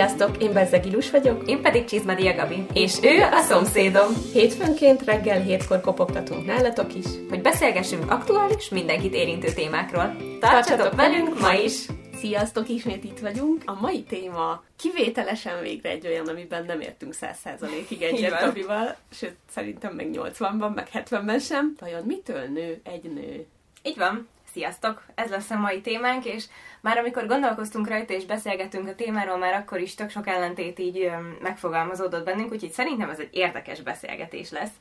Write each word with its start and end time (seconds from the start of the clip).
Sziasztok, 0.00 0.42
én 0.42 0.52
Bezzeg 0.52 0.86
Ilus 0.86 1.10
vagyok. 1.10 1.50
Én 1.50 1.62
pedig 1.62 1.84
Csizmadia 1.84 2.34
Gabi. 2.34 2.66
És 2.72 2.98
ő 3.02 3.22
a 3.22 3.40
szomszédom. 3.40 4.12
Hétfőnként 4.32 5.04
reggel 5.04 5.40
hétkor 5.40 5.80
kopogtatunk 5.80 6.46
nálatok 6.46 6.94
is. 6.94 7.04
Hogy 7.28 7.40
beszélgessünk 7.40 8.10
aktuális, 8.10 8.68
mindenkit 8.68 9.14
érintő 9.14 9.52
témákról. 9.52 10.16
Tartsatok 10.38 10.94
velünk 10.94 11.40
ma 11.40 11.52
is! 11.52 11.86
Sziasztok, 12.14 12.68
ismét 12.68 13.04
itt 13.04 13.18
vagyunk. 13.18 13.62
A 13.66 13.78
mai 13.80 14.02
téma 14.02 14.62
kivételesen 14.76 15.62
végre 15.62 15.90
egy 15.90 16.06
olyan, 16.06 16.28
amiben 16.28 16.64
nem 16.64 16.80
értünk 16.80 17.14
100%-ig 17.20 18.02
egyet 18.02 18.40
Gabival, 18.40 18.96
sőt 19.12 19.36
szerintem 19.50 19.94
meg 19.94 20.08
80-ban, 20.12 20.74
meg 20.74 20.88
70-ben 20.92 21.38
sem. 21.38 21.74
Vajon 21.80 22.02
mitől 22.06 22.44
nő 22.44 22.80
egy 22.82 23.12
nő? 23.12 23.46
Így 23.82 23.96
van. 23.96 24.28
Sziasztok! 24.52 25.02
Ez 25.14 25.30
lesz 25.30 25.50
a 25.50 25.58
mai 25.58 25.80
témánk, 25.80 26.24
és 26.24 26.44
már 26.80 26.98
amikor 26.98 27.26
gondolkoztunk 27.26 27.88
rajta 27.88 28.12
és 28.12 28.24
beszélgettünk 28.24 28.88
a 28.88 28.94
témáról, 28.94 29.36
már 29.36 29.54
akkor 29.54 29.80
is 29.80 29.94
tök 29.94 30.10
sok 30.10 30.26
ellentét 30.26 30.78
így 30.78 31.10
megfogalmazódott 31.40 32.24
bennünk, 32.24 32.52
úgyhogy 32.52 32.70
szerintem 32.70 33.10
ez 33.10 33.18
egy 33.18 33.28
érdekes 33.32 33.82
beszélgetés 33.82 34.50
lesz. 34.50 34.72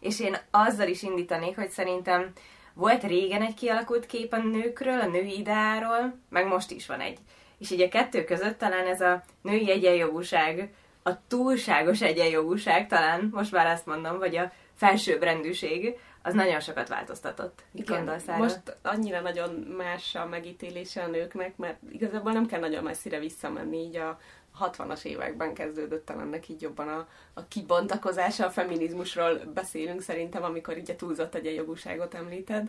És 0.00 0.20
én 0.20 0.36
azzal 0.50 0.88
is 0.88 1.02
indítanék, 1.02 1.56
hogy 1.56 1.70
szerintem 1.70 2.32
volt 2.74 3.02
régen 3.02 3.42
egy 3.42 3.54
kialakult 3.54 4.06
kép 4.06 4.32
a 4.32 4.38
nőkről, 4.38 5.00
a 5.00 5.06
női 5.06 5.38
ideáról, 5.38 6.18
meg 6.28 6.46
most 6.46 6.70
is 6.70 6.86
van 6.86 7.00
egy. 7.00 7.18
És 7.58 7.70
így 7.70 7.80
a 7.80 7.88
kettő 7.88 8.24
között 8.24 8.58
talán 8.58 8.86
ez 8.86 9.00
a 9.00 9.22
női 9.42 9.70
egyenjogúság, 9.70 10.70
a 11.02 11.26
túlságos 11.26 12.02
egyenjogúság 12.02 12.86
talán, 12.86 13.30
most 13.32 13.52
már 13.52 13.66
azt 13.66 13.86
mondom, 13.86 14.18
vagy 14.18 14.36
a 14.36 14.52
felsőbbrendűség, 14.74 15.98
az 16.22 16.34
nagyon 16.34 16.60
sokat 16.60 16.88
változtatott. 16.88 17.62
Mit 17.70 17.88
Igen, 17.88 18.20
most 18.26 18.76
annyira 18.82 19.20
nagyon 19.20 19.50
más 19.54 20.14
a 20.14 20.26
megítélése 20.26 21.02
a 21.02 21.06
nőknek, 21.06 21.56
mert 21.56 21.78
igazából 21.90 22.32
nem 22.32 22.46
kell 22.46 22.60
nagyon 22.60 22.82
messzire 22.82 23.18
visszamenni, 23.18 23.78
így 23.78 23.96
a 23.96 24.18
60-as 24.60 25.04
években 25.04 25.54
kezdődött 25.54 26.10
ennek 26.10 26.48
így 26.48 26.62
jobban 26.62 26.88
a, 26.88 27.08
a 27.34 27.48
kibontakozása, 27.48 28.46
a 28.46 28.50
feminizmusról 28.50 29.38
beszélünk 29.54 30.02
szerintem, 30.02 30.42
amikor 30.42 30.76
így 30.76 30.90
a 30.90 30.96
túlzott 30.96 31.34
egyenjogúságot 31.34 32.14
említed, 32.14 32.68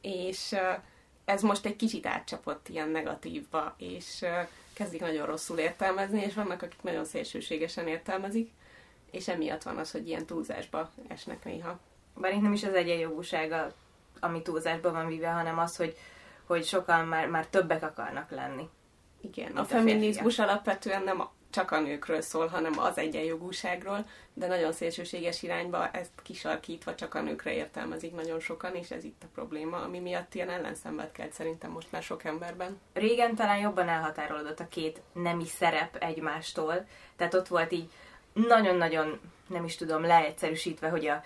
és 0.00 0.56
ez 1.24 1.42
most 1.42 1.66
egy 1.66 1.76
kicsit 1.76 2.06
átcsapott 2.06 2.68
ilyen 2.68 2.88
negatívba, 2.88 3.74
és 3.78 4.24
kezdik 4.72 5.00
nagyon 5.00 5.26
rosszul 5.26 5.58
értelmezni, 5.58 6.22
és 6.22 6.34
vannak, 6.34 6.62
akik 6.62 6.82
nagyon 6.82 7.04
szélsőségesen 7.04 7.88
értelmezik, 7.88 8.50
és 9.10 9.28
emiatt 9.28 9.62
van 9.62 9.76
az, 9.76 9.90
hogy 9.90 10.08
ilyen 10.08 10.26
túlzásba 10.26 10.90
esnek 11.08 11.44
néha 11.44 11.78
bár 12.20 12.32
itt 12.32 12.40
nem 12.40 12.52
is 12.52 12.64
az 12.64 12.74
egyenjogúsága, 12.74 13.72
ami 14.20 14.42
túlzásban 14.42 14.92
van 14.92 15.06
vive, 15.06 15.28
hanem 15.28 15.58
az, 15.58 15.76
hogy, 15.76 15.96
hogy 16.46 16.64
sokan 16.64 17.06
már, 17.06 17.28
már 17.28 17.46
többek 17.46 17.82
akarnak 17.82 18.30
lenni. 18.30 18.68
Igen, 19.20 19.56
a, 19.56 19.60
a 19.60 19.64
feminizmus 19.64 20.38
alapvetően 20.38 21.02
nem 21.02 21.28
csak 21.50 21.70
a 21.70 21.80
nőkről 21.80 22.20
szól, 22.20 22.46
hanem 22.46 22.78
az 22.78 22.98
egyenjogúságról, 22.98 24.06
de 24.34 24.46
nagyon 24.46 24.72
szélsőséges 24.72 25.42
irányba 25.42 25.90
ezt 25.90 26.10
kisarkítva 26.22 26.94
csak 26.94 27.14
a 27.14 27.20
nőkre 27.20 27.54
értelmezik 27.54 28.14
nagyon 28.14 28.40
sokan, 28.40 28.74
és 28.74 28.90
ez 28.90 29.04
itt 29.04 29.22
a 29.22 29.30
probléma, 29.34 29.76
ami 29.76 29.98
miatt 29.98 30.34
ilyen 30.34 30.50
ellenszenved 30.50 31.12
kelt 31.12 31.32
szerintem 31.32 31.70
most 31.70 31.92
már 31.92 32.02
sok 32.02 32.24
emberben. 32.24 32.80
Régen 32.92 33.34
talán 33.34 33.58
jobban 33.58 33.88
elhatárolódott 33.88 34.60
a 34.60 34.68
két 34.68 35.00
nemi 35.12 35.46
szerep 35.46 35.96
egymástól, 35.96 36.86
tehát 37.16 37.34
ott 37.34 37.48
volt 37.48 37.72
így 37.72 37.90
nagyon-nagyon, 38.32 39.20
nem 39.46 39.64
is 39.64 39.76
tudom, 39.76 40.02
leegyszerűsítve, 40.02 40.88
hogy 40.88 41.06
a, 41.06 41.22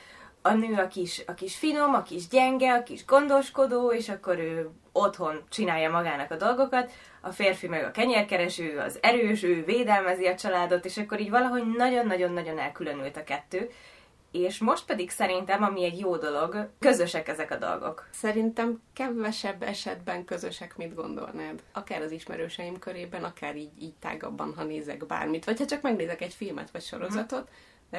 a 0.46 0.52
nő 0.52 0.74
a 0.74 0.86
kis, 0.86 1.22
a 1.26 1.34
kis 1.34 1.56
finom, 1.56 1.94
a 1.94 2.02
kis 2.02 2.28
gyenge, 2.28 2.72
a 2.74 2.82
kis 2.82 3.04
gondoskodó, 3.04 3.92
és 3.92 4.08
akkor 4.08 4.38
ő 4.38 4.70
otthon 4.92 5.42
csinálja 5.48 5.90
magának 5.90 6.30
a 6.30 6.36
dolgokat, 6.36 6.92
a 7.20 7.30
férfi 7.30 7.68
meg 7.68 7.84
a 7.84 7.90
kenyérkereső, 7.90 8.78
az 8.78 8.98
erős, 9.02 9.42
ő 9.42 9.64
védelmezi 9.64 10.26
a 10.26 10.34
családot, 10.34 10.84
és 10.84 10.96
akkor 10.96 11.20
így 11.20 11.30
valahogy 11.30 11.66
nagyon-nagyon-nagyon 11.76 12.58
elkülönült 12.58 13.16
a 13.16 13.24
kettő. 13.24 13.70
És 14.30 14.58
most 14.58 14.84
pedig 14.84 15.10
szerintem, 15.10 15.62
ami 15.62 15.84
egy 15.84 15.98
jó 15.98 16.16
dolog, 16.16 16.68
közösek 16.78 17.28
ezek 17.28 17.50
a 17.50 17.56
dolgok. 17.56 18.08
Szerintem 18.10 18.82
kevesebb 18.92 19.62
esetben 19.62 20.24
közösek, 20.24 20.76
mit 20.76 20.94
gondolnád. 20.94 21.62
Akár 21.72 22.02
az 22.02 22.10
ismerőseim 22.10 22.78
körében, 22.78 23.24
akár 23.24 23.56
így, 23.56 23.82
így 23.82 23.94
tágabban, 23.94 24.54
ha 24.56 24.64
nézek 24.64 25.06
bármit. 25.06 25.44
Vagy 25.44 25.58
ha 25.58 25.64
csak 25.64 25.82
megnézek 25.82 26.20
egy 26.20 26.34
filmet 26.34 26.70
vagy 26.70 26.82
sorozatot, 26.82 27.48
mm 27.96 27.98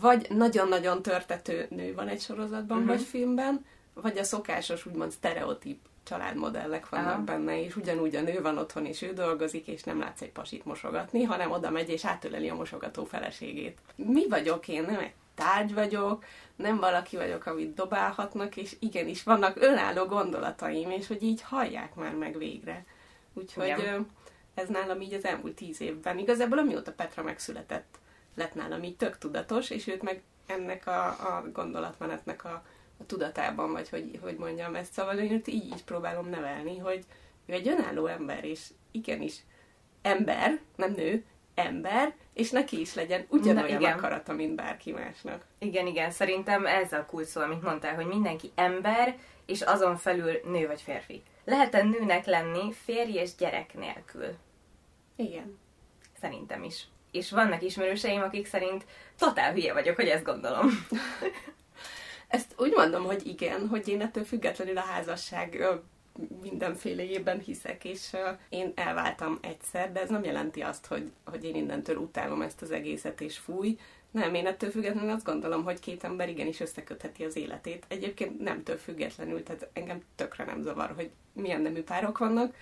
vagy 0.00 0.26
nagyon-nagyon 0.30 1.02
törtető 1.02 1.66
nő 1.70 1.94
van 1.94 2.08
egy 2.08 2.20
sorozatban 2.20 2.78
uh-huh. 2.78 2.96
vagy 2.96 3.02
filmben, 3.02 3.64
vagy 3.94 4.18
a 4.18 4.24
szokásos, 4.24 4.86
úgymond 4.86 5.10
sztereotíp 5.10 5.78
családmodellek 6.02 6.88
vannak 6.88 7.12
Aha. 7.12 7.22
benne, 7.22 7.62
és 7.62 7.76
ugyanúgy 7.76 8.14
a 8.14 8.20
nő 8.20 8.42
van 8.42 8.58
otthon, 8.58 8.86
és 8.86 9.02
ő 9.02 9.12
dolgozik, 9.12 9.66
és 9.66 9.82
nem 9.82 9.98
látsz 9.98 10.20
egy 10.20 10.32
pasit 10.32 10.64
mosogatni, 10.64 11.22
hanem 11.22 11.50
oda 11.50 11.70
megy, 11.70 11.88
és 11.88 12.04
átöleli 12.04 12.48
a 12.48 12.54
mosogató 12.54 13.04
feleségét. 13.04 13.78
Mi 13.96 14.28
vagyok 14.28 14.68
én? 14.68 14.82
Nem 14.82 14.98
egy 14.98 15.12
tárgy 15.34 15.74
vagyok, 15.74 16.24
nem 16.56 16.76
valaki 16.76 17.16
vagyok, 17.16 17.46
amit 17.46 17.74
dobálhatnak, 17.74 18.56
és 18.56 18.76
igenis 18.78 19.22
vannak 19.22 19.56
önálló 19.56 20.04
gondolataim, 20.04 20.90
és 20.90 21.06
hogy 21.06 21.22
így 21.22 21.42
hallják 21.42 21.94
már 21.94 22.14
meg 22.14 22.38
végre. 22.38 22.84
Úgyhogy 23.32 23.66
Igen. 23.66 24.06
ez 24.54 24.68
nálam 24.68 25.00
így 25.00 25.12
az 25.12 25.24
elmúlt 25.24 25.54
tíz 25.54 25.80
évben. 25.80 26.18
Igazából 26.18 26.58
amióta 26.58 26.92
Petra 26.92 27.22
megszületett, 27.22 27.98
lett 28.34 28.54
nálam 28.54 28.82
így 28.82 28.96
tök 28.96 29.18
tudatos, 29.18 29.70
és 29.70 29.86
őt 29.86 30.02
meg 30.02 30.22
ennek 30.46 30.86
a, 30.86 31.06
a 31.06 31.44
gondolatmenetnek 31.52 32.44
a, 32.44 32.64
a 32.98 33.06
tudatában, 33.06 33.72
vagy 33.72 33.88
hogy, 33.88 34.18
hogy 34.22 34.36
mondjam 34.36 34.74
ezt. 34.74 34.92
Szóval 34.92 35.18
én 35.18 35.32
őt 35.32 35.46
így, 35.46 35.64
így 35.64 35.84
próbálom 35.84 36.28
nevelni, 36.28 36.78
hogy 36.78 37.04
ő 37.46 37.52
egy 37.52 37.68
önálló 37.68 38.06
ember, 38.06 38.44
és 38.44 38.68
igenis 38.90 39.36
ember, 40.02 40.60
nem 40.76 40.92
nő, 40.92 41.24
ember, 41.54 42.14
és 42.32 42.50
neki 42.50 42.80
is 42.80 42.94
legyen 42.94 43.26
ugyanolyan 43.28 43.80
igen. 43.80 43.96
akarata, 43.96 44.32
mint 44.32 44.54
bárki 44.54 44.92
másnak. 44.92 45.46
Igen, 45.58 45.86
igen, 45.86 46.10
szerintem 46.10 46.66
ez 46.66 46.92
a 46.92 47.06
kulcs 47.06 47.26
szó, 47.26 47.40
amit 47.40 47.62
mondtál, 47.62 47.94
hogy 47.94 48.06
mindenki 48.06 48.50
ember, 48.54 49.18
és 49.46 49.62
azon 49.62 49.96
felül 49.96 50.40
nő 50.44 50.66
vagy 50.66 50.80
férfi. 50.80 51.22
lehet 51.44 51.82
nőnek 51.82 52.24
lenni 52.26 52.72
férj 52.72 53.18
és 53.18 53.34
gyerek 53.34 53.74
nélkül? 53.74 54.36
Igen. 55.16 55.58
Szerintem 56.20 56.62
is 56.62 56.84
és 57.14 57.30
vannak 57.30 57.62
ismerőseim, 57.62 58.22
akik 58.22 58.46
szerint 58.46 58.84
totál 59.18 59.52
hülye 59.52 59.72
vagyok, 59.72 59.96
hogy 59.96 60.08
ezt 60.08 60.24
gondolom. 60.24 60.86
ezt 62.28 62.54
úgy 62.56 62.72
mondom, 62.72 63.04
hogy 63.04 63.26
igen, 63.26 63.68
hogy 63.68 63.88
én 63.88 64.00
ettől 64.00 64.24
függetlenül 64.24 64.76
a 64.76 64.80
házasság 64.80 65.66
mindenfélejében 66.42 67.40
hiszek, 67.40 67.84
és 67.84 68.16
én 68.48 68.72
elváltam 68.74 69.38
egyszer, 69.42 69.92
de 69.92 70.00
ez 70.00 70.08
nem 70.08 70.24
jelenti 70.24 70.60
azt, 70.60 70.86
hogy, 70.86 71.10
hogy 71.24 71.44
én 71.44 71.54
innentől 71.54 71.96
utálom 71.96 72.42
ezt 72.42 72.62
az 72.62 72.70
egészet, 72.70 73.20
és 73.20 73.38
fúj. 73.38 73.78
Nem, 74.10 74.34
én 74.34 74.46
ettől 74.46 74.70
függetlenül 74.70 75.10
azt 75.10 75.24
gondolom, 75.24 75.64
hogy 75.64 75.80
két 75.80 76.04
ember 76.04 76.28
igenis 76.28 76.60
összekötheti 76.60 77.24
az 77.24 77.36
életét. 77.36 77.84
Egyébként 77.88 78.40
nemtől 78.40 78.76
függetlenül, 78.76 79.42
tehát 79.42 79.68
engem 79.72 80.02
tökre 80.14 80.44
nem 80.44 80.62
zavar, 80.62 80.92
hogy 80.96 81.10
milyen 81.32 81.60
nemű 81.60 81.82
párok 81.82 82.18
vannak, 82.18 82.54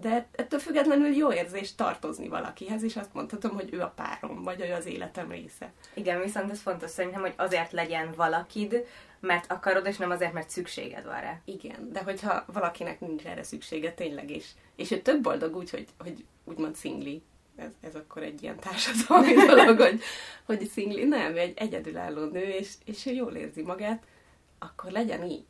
de 0.00 0.26
ettől 0.32 0.60
függetlenül 0.60 1.14
jó 1.14 1.32
érzés 1.32 1.74
tartozni 1.74 2.28
valakihez, 2.28 2.82
és 2.82 2.96
azt 2.96 3.14
mondhatom, 3.14 3.54
hogy 3.54 3.68
ő 3.72 3.80
a 3.80 3.92
párom, 3.96 4.42
vagy 4.42 4.60
ő 4.60 4.72
az 4.72 4.86
életem 4.86 5.30
része. 5.30 5.72
Igen, 5.94 6.20
viszont 6.20 6.50
ez 6.50 6.60
fontos 6.60 6.90
szerintem, 6.90 7.20
hogy 7.20 7.34
azért 7.36 7.72
legyen 7.72 8.12
valakid, 8.16 8.86
mert 9.20 9.52
akarod, 9.52 9.86
és 9.86 9.96
nem 9.96 10.10
azért, 10.10 10.32
mert 10.32 10.50
szükséged 10.50 11.04
van 11.04 11.20
rá. 11.20 11.40
Igen, 11.44 11.92
de 11.92 12.02
hogyha 12.02 12.44
valakinek 12.46 13.00
nincs 13.00 13.24
erre 13.24 13.42
szüksége 13.42 13.92
tényleg 13.92 14.30
is, 14.30 14.54
és 14.76 14.90
ő 14.90 15.00
több 15.00 15.22
boldog 15.22 15.56
úgy, 15.56 15.70
hogy, 15.70 15.86
hogy 15.98 16.24
úgymond 16.44 16.74
szingli, 16.74 17.22
ez, 17.56 17.70
ez 17.80 17.94
akkor 17.94 18.22
egy 18.22 18.42
ilyen 18.42 18.58
társadalmi 18.58 19.34
dolog, 19.46 19.80
hogy, 19.80 20.00
hogy 20.44 20.66
szingli, 20.66 21.04
nem, 21.04 21.36
egy 21.36 21.58
egyedülálló 21.58 22.24
nő, 22.24 22.42
és, 22.42 22.72
és 22.84 23.06
ő 23.06 23.12
jól 23.12 23.32
érzi 23.32 23.62
magát, 23.62 24.02
akkor 24.58 24.90
legyen 24.90 25.24
így. 25.24 25.44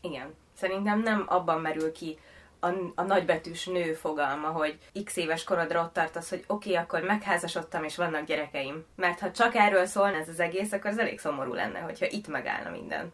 Igen. 0.00 0.34
Szerintem 0.58 1.00
nem 1.00 1.24
abban 1.26 1.60
merül 1.60 1.92
ki 1.92 2.18
a, 2.60 2.68
a 2.94 3.02
nagybetűs 3.02 3.66
nő 3.66 3.92
fogalma, 3.92 4.48
hogy 4.48 4.78
x 5.04 5.16
éves 5.16 5.44
korodra 5.44 5.82
ott 5.82 5.92
tartasz, 5.92 6.30
hogy 6.30 6.44
oké, 6.46 6.70
okay, 6.70 6.82
akkor 6.82 7.02
megházasodtam, 7.02 7.84
és 7.84 7.96
vannak 7.96 8.26
gyerekeim. 8.26 8.84
Mert 8.96 9.20
ha 9.20 9.30
csak 9.30 9.54
erről 9.54 9.86
szólna 9.86 10.16
ez 10.16 10.28
az 10.28 10.40
egész, 10.40 10.72
akkor 10.72 10.90
ez 10.90 10.98
elég 10.98 11.18
szomorú 11.18 11.52
lenne, 11.52 11.78
hogyha 11.78 12.06
itt 12.06 12.28
megállna 12.28 12.70
minden. 12.70 13.12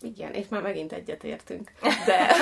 Igen, 0.00 0.32
és 0.32 0.48
már 0.48 0.62
megint 0.62 0.92
egyetértünk. 0.92 1.72
De 2.06 2.34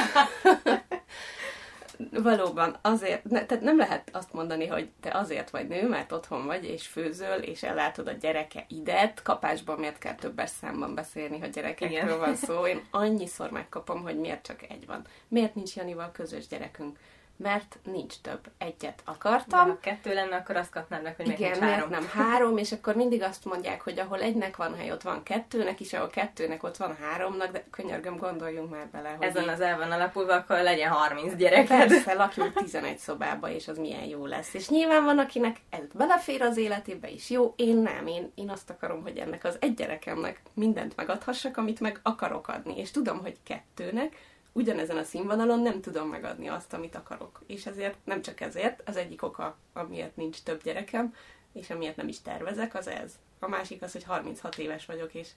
valóban 2.10 2.76
azért, 2.82 3.24
ne, 3.24 3.46
tehát 3.46 3.64
nem 3.64 3.76
lehet 3.76 4.10
azt 4.12 4.32
mondani, 4.32 4.66
hogy 4.66 4.90
te 5.00 5.10
azért 5.14 5.50
vagy 5.50 5.68
nő, 5.68 5.88
mert 5.88 6.12
otthon 6.12 6.46
vagy, 6.46 6.64
és 6.64 6.86
főzöl, 6.86 7.38
és 7.38 7.62
ellátod 7.62 8.06
a 8.06 8.12
gyereke 8.12 8.64
idet, 8.68 9.22
kapásban 9.22 9.78
miért 9.78 9.98
kell 9.98 10.14
többes 10.14 10.50
számban 10.50 10.94
beszélni, 10.94 11.38
hogy 11.38 11.50
gyerekekről 11.50 12.18
van 12.18 12.34
szó. 12.34 12.66
Én 12.66 12.82
annyiszor 12.90 13.50
megkapom, 13.50 14.02
hogy 14.02 14.18
miért 14.18 14.46
csak 14.46 14.62
egy 14.62 14.86
van. 14.86 15.04
Miért 15.28 15.54
nincs 15.54 15.76
Janival 15.76 16.10
közös 16.12 16.46
gyerekünk? 16.46 16.98
Mert 17.42 17.78
nincs 17.82 18.14
több. 18.22 18.40
Egyet 18.58 19.02
De 19.04 19.10
akartam, 19.10 19.68
ha 19.68 19.78
kettő 19.80 20.14
lenne, 20.14 20.36
akkor 20.36 20.56
azt 20.56 20.70
kapnám 20.70 21.02
meg, 21.02 21.16
hogy 21.16 21.28
igen, 21.28 21.50
nincs 21.50 21.62
három. 21.62 21.90
nem 21.90 22.06
három, 22.12 22.56
és 22.56 22.72
akkor 22.72 22.94
mindig 22.94 23.22
azt 23.22 23.44
mondják, 23.44 23.80
hogy 23.80 23.98
ahol 23.98 24.20
egynek 24.20 24.56
van 24.56 24.76
hely, 24.76 24.92
ott 24.92 25.02
van 25.02 25.22
kettőnek 25.22 25.80
is, 25.80 25.92
ahol 25.92 26.08
kettőnek, 26.08 26.62
ott 26.62 26.76
van 26.76 26.96
háromnak, 26.96 27.52
de 27.52 27.64
könyörgöm, 27.70 28.16
gondoljunk 28.16 28.70
már 28.70 28.88
bele, 28.92 29.08
hogy 29.08 29.26
Ezen 29.26 29.48
az 29.48 29.60
elven 29.60 29.92
alapulva, 29.92 30.34
akkor 30.34 30.62
legyen 30.62 30.90
30 30.90 31.34
gyereked. 31.34 31.88
Persze, 31.88 32.14
lakjunk 32.14 32.52
11 32.52 32.98
szobába, 32.98 33.50
és 33.50 33.68
az 33.68 33.78
milyen 33.78 34.04
jó 34.04 34.26
lesz. 34.26 34.54
És 34.54 34.68
nyilván 34.68 35.04
van, 35.04 35.18
akinek 35.18 35.56
ez 35.70 35.84
belefér 35.94 36.42
az 36.42 36.56
életébe 36.56 37.08
is 37.08 37.30
jó, 37.30 37.54
én 37.56 37.76
nem. 37.76 38.06
Én, 38.06 38.32
én 38.34 38.50
azt 38.50 38.70
akarom, 38.70 39.02
hogy 39.02 39.18
ennek 39.18 39.44
az 39.44 39.56
egy 39.60 39.74
gyerekemnek 39.74 40.42
mindent 40.54 40.96
megadhassak, 40.96 41.56
amit 41.56 41.80
meg 41.80 42.00
akarok 42.02 42.48
adni. 42.48 42.78
És 42.78 42.90
tudom, 42.90 43.18
hogy 43.20 43.36
kettőnek 43.42 44.16
ugyanezen 44.52 44.96
a 44.96 45.04
színvonalon 45.04 45.60
nem 45.60 45.80
tudom 45.80 46.08
megadni 46.08 46.48
azt, 46.48 46.72
amit 46.72 46.94
akarok. 46.94 47.40
És 47.46 47.66
ezért, 47.66 47.96
nem 48.04 48.22
csak 48.22 48.40
ezért, 48.40 48.82
az 48.88 48.96
egyik 48.96 49.22
oka, 49.22 49.56
amiért 49.72 50.16
nincs 50.16 50.42
több 50.42 50.62
gyerekem, 50.62 51.14
és 51.52 51.70
amiért 51.70 51.96
nem 51.96 52.08
is 52.08 52.20
tervezek, 52.20 52.74
az 52.74 52.88
ez. 52.88 53.12
A 53.38 53.48
másik 53.48 53.82
az, 53.82 53.92
hogy 53.92 54.04
36 54.04 54.58
éves 54.58 54.86
vagyok, 54.86 55.14
és 55.14 55.28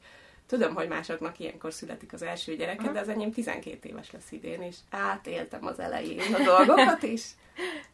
Tudom, 0.46 0.76
hogy 0.76 0.88
másoknak 0.88 1.40
ilyenkor 1.40 1.74
születik 1.74 2.14
az 2.14 2.22
első 2.22 2.56
gyereke, 2.56 2.92
de 2.92 3.00
az 3.00 3.10
enyém 3.10 3.32
12 3.32 3.90
éves 3.90 4.12
lesz 4.12 4.32
idén, 4.32 4.62
és 4.62 4.76
átéltem 4.90 5.66
az 5.66 5.80
elején 5.80 6.34
a 6.34 6.44
dolgokat, 6.44 7.04
és 7.14 7.26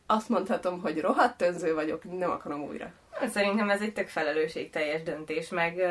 azt 0.06 0.30
mondhatom, 0.30 0.82
hogy 0.82 1.02
rohadt 1.02 1.42
önző 1.42 1.74
vagyok, 1.74 2.18
nem 2.18 2.32
akarom 2.32 2.64
újra. 2.64 2.92
Szerintem 3.28 3.70
ez 3.70 3.82
egy 3.82 3.94
tök 3.94 4.08
felelősségteljes 4.08 5.04
döntés, 5.04 5.50
meg, 5.50 5.82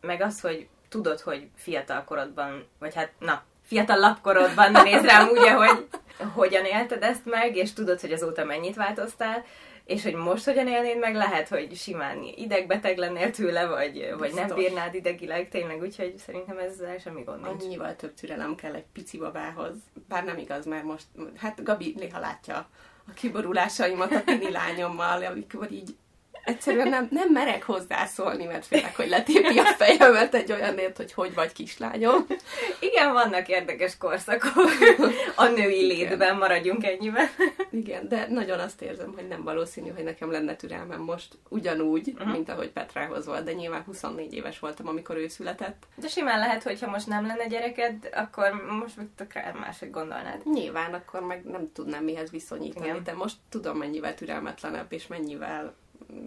meg 0.00 0.20
az, 0.20 0.40
hogy 0.40 0.68
tudod, 0.88 1.20
hogy 1.20 1.48
fiatal 1.54 2.04
korodban, 2.04 2.66
vagy 2.78 2.94
hát, 2.94 3.12
na, 3.18 3.44
fiatal 3.64 4.18
korodban 4.22 4.72
ne 4.72 4.82
néz 4.82 5.04
rám 5.04 5.28
úgy, 5.28 5.48
hogy 5.48 5.86
hogyan 6.34 6.64
élted 6.64 7.02
ezt 7.02 7.24
meg, 7.24 7.56
és 7.56 7.72
tudod, 7.72 8.00
hogy 8.00 8.12
azóta 8.12 8.44
mennyit 8.44 8.76
változtál, 8.76 9.44
és 9.84 10.02
hogy 10.02 10.14
most 10.14 10.44
hogyan 10.44 10.68
élnéd 10.68 10.98
meg, 10.98 11.14
lehet, 11.14 11.48
hogy 11.48 11.76
simán 11.76 12.22
idegbeteg 12.36 12.98
lennél 12.98 13.30
tőle, 13.30 13.66
vagy, 13.66 14.14
vagy 14.18 14.34
nem 14.34 14.46
Biztos. 14.46 14.64
bírnád 14.64 14.94
idegileg 14.94 15.48
tényleg, 15.48 15.80
úgyhogy 15.80 16.14
szerintem 16.18 16.58
ezzel 16.58 16.98
semmi 16.98 17.22
gond 17.22 17.46
nincs. 17.46 17.62
Annyival 17.62 17.96
több 17.96 18.14
türelem 18.14 18.54
kell 18.54 18.74
egy 18.74 18.86
pici 18.92 19.18
babához. 19.18 19.74
Bár 20.08 20.24
nem 20.24 20.38
igaz, 20.38 20.66
mert 20.66 20.84
most, 20.84 21.04
hát 21.36 21.62
Gabi 21.62 21.94
néha 21.98 22.18
látja 22.20 22.68
a 23.08 23.12
kiborulásaimat 23.14 24.12
a 24.12 24.24
tini 24.24 24.50
lányommal, 24.50 25.24
amikor 25.24 25.70
így 25.70 25.96
egyszerűen 26.44 26.88
nem, 26.88 27.08
nem 27.10 27.32
merek 27.32 27.62
hozzászólni, 27.62 28.44
mert 28.44 28.66
félek, 28.66 28.96
hogy 28.96 29.08
letépi 29.08 29.58
a 29.58 29.64
fejemet 29.64 30.34
egy 30.34 30.52
olyanért, 30.52 30.96
hogy 30.96 31.12
hogy 31.12 31.34
vagy 31.34 31.52
kislányom. 31.52 32.26
Igen, 32.80 33.12
vannak 33.12 33.48
érdekes 33.48 33.96
korszakok 33.96 34.70
a 35.36 35.46
női 35.46 35.86
létben, 35.86 36.36
maradjunk 36.36 36.86
ennyiben. 36.86 37.28
Igen, 37.70 38.08
de 38.08 38.26
nagyon 38.28 38.58
azt 38.58 38.82
érzem, 38.82 39.12
hogy 39.14 39.28
nem 39.28 39.42
valószínű, 39.42 39.90
hogy 39.90 40.04
nekem 40.04 40.30
lenne 40.30 40.56
türelmem 40.56 41.00
most 41.00 41.38
ugyanúgy, 41.48 42.08
uh-huh. 42.14 42.32
mint 42.32 42.48
ahogy 42.48 42.70
Petrához 42.70 43.26
volt, 43.26 43.44
de 43.44 43.52
nyilván 43.52 43.82
24 43.82 44.34
éves 44.34 44.58
voltam, 44.58 44.88
amikor 44.88 45.16
ő 45.16 45.28
született. 45.28 45.82
De 45.96 46.08
simán 46.08 46.38
lehet, 46.38 46.62
hogy 46.62 46.80
ha 46.80 46.90
most 46.90 47.06
nem 47.06 47.26
lenne 47.26 47.46
gyereked, 47.46 48.08
akkor 48.14 48.52
most 48.80 48.96
meg 48.96 49.06
akár 49.18 49.54
máshogy 49.54 49.90
gondolnád. 49.90 50.40
Nyilván 50.52 50.94
akkor 50.94 51.20
meg 51.20 51.44
nem 51.44 51.72
tudnám 51.72 52.04
mihez 52.04 52.30
viszonyítani. 52.30 52.86
Igen. 52.86 53.02
de 53.04 53.12
most 53.12 53.36
tudom 53.48 53.76
mennyivel 53.76 54.14
türelmetlenebb, 54.14 54.92
és 54.92 55.06
mennyivel 55.06 55.74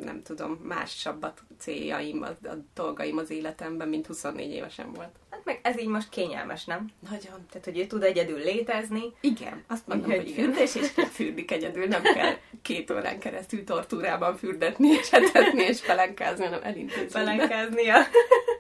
nem 0.04 0.22
tudom, 0.24 0.52
másabb 0.64 1.24
a 1.24 1.34
céljaim, 1.60 2.22
a, 2.22 2.48
a 2.48 2.54
dolgaim 2.74 3.18
az 3.18 3.30
életemben, 3.30 3.88
mint 3.88 4.08
24 4.08 4.52
évesen 4.52 4.94
volt. 4.94 5.16
Hát 5.30 5.42
meg 5.44 5.60
ez 5.64 5.80
így 5.80 5.88
most 5.88 6.10
kényelmes, 6.10 6.66
nem? 6.66 6.90
Nagyon. 7.10 7.46
Tehát, 7.50 7.66
hogy 7.66 7.78
ő 7.78 7.86
tud 7.86 8.04
egyedül 8.04 8.38
létezni. 8.38 9.04
Igen, 9.22 9.64
azt 9.68 9.88
mondom, 9.88 10.10
Igen, 10.10 10.22
hogy 10.22 10.30
igen. 10.30 10.46
fürdés, 10.46 10.76
és 10.76 10.88
fürdik 11.12 11.52
egyedül, 11.52 11.86
nem 11.86 12.02
kell 12.02 12.34
két 12.62 12.92
órán 12.92 13.20
keresztül 13.20 13.64
tortúrában 13.64 14.36
fürdetni, 14.36 14.88
és 14.88 15.12
etetni, 15.12 15.64
és 15.64 15.82
pelenkázni, 15.82 16.44
hanem 16.44 16.64
elintézni. 16.64 17.10
Belenkáznia. 17.14 17.96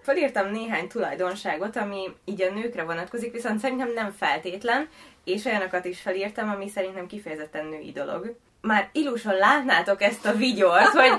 Felírtam 0.01 0.51
néhány 0.51 0.87
tulajdonságot, 0.87 1.75
ami 1.75 2.09
így 2.25 2.41
a 2.41 2.53
nőkre 2.53 2.83
vonatkozik, 2.83 3.31
viszont 3.31 3.59
szerintem 3.59 3.93
nem 3.93 4.11
feltétlen, 4.11 4.89
és 5.23 5.45
olyanokat 5.45 5.85
is 5.85 5.99
felírtam, 5.99 6.49
ami 6.49 6.69
szerintem 6.69 7.07
kifejezetten 7.07 7.65
női 7.65 7.91
dolog. 7.91 8.35
Már 8.67 8.89
illuson 8.91 9.35
látnátok 9.35 10.01
ezt 10.01 10.25
a 10.25 10.33
vigyort, 10.33 10.91
hogy 10.91 11.11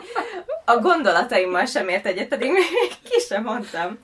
a 0.64 0.78
gondolataimmal 0.78 1.64
sem 1.64 1.88
ért 1.88 2.06
egyet, 2.06 2.28
pedig 2.28 2.50
még 2.50 2.64
ki 3.02 3.18
sem 3.28 3.42
mondtam. 3.42 3.98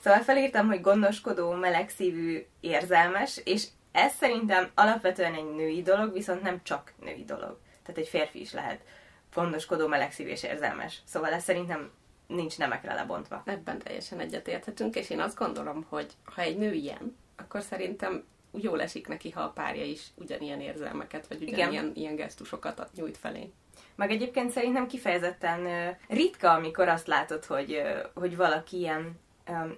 Szóval 0.00 0.20
felírtam, 0.20 0.66
hogy 0.66 0.80
gondoskodó, 0.80 1.52
melegszívű, 1.52 2.46
érzelmes, 2.60 3.40
és 3.44 3.66
ez 3.92 4.12
szerintem 4.20 4.70
alapvetően 4.74 5.34
egy 5.34 5.54
női 5.54 5.82
dolog, 5.82 6.12
viszont 6.12 6.42
nem 6.42 6.60
csak 6.62 6.92
női 7.00 7.24
dolog. 7.24 7.58
Tehát 7.82 8.00
egy 8.00 8.08
férfi 8.08 8.40
is 8.40 8.52
lehet 8.52 8.80
gondoskodó, 9.34 9.86
melegszívű 9.86 10.30
és 10.30 10.42
érzelmes. 10.42 10.98
Szóval 11.04 11.32
ez 11.32 11.42
szerintem 11.42 11.90
nincs 12.26 12.58
nemekre 12.58 12.94
lebontva. 12.94 13.42
Ebben 13.46 13.78
teljesen 13.78 14.18
egyetérthetünk, 14.20 14.96
és 14.96 15.10
én 15.10 15.20
azt 15.20 15.36
gondolom, 15.36 15.86
hogy 15.88 16.12
ha 16.24 16.42
egy 16.42 16.58
nő 16.58 16.72
ilyen, 16.72 17.16
akkor 17.36 17.62
szerintem 17.62 18.24
jól 18.56 18.82
esik 18.82 19.08
neki, 19.08 19.30
ha 19.30 19.40
a 19.40 19.50
párja 19.50 19.84
is 19.84 20.06
ugyanilyen 20.14 20.60
érzelmeket, 20.60 21.26
vagy 21.26 21.42
Igen. 21.42 21.54
ugyanilyen 21.54 21.92
ilyen 21.94 22.16
gesztusokat 22.16 22.90
nyújt 22.94 23.16
felé. 23.16 23.52
Meg 23.94 24.10
egyébként 24.10 24.50
szerintem 24.50 24.86
kifejezetten 24.86 25.94
ritka, 26.08 26.50
amikor 26.50 26.88
azt 26.88 27.06
látod, 27.06 27.44
hogy, 27.44 27.82
hogy 28.14 28.36
valaki 28.36 28.78
ilyen 28.78 29.22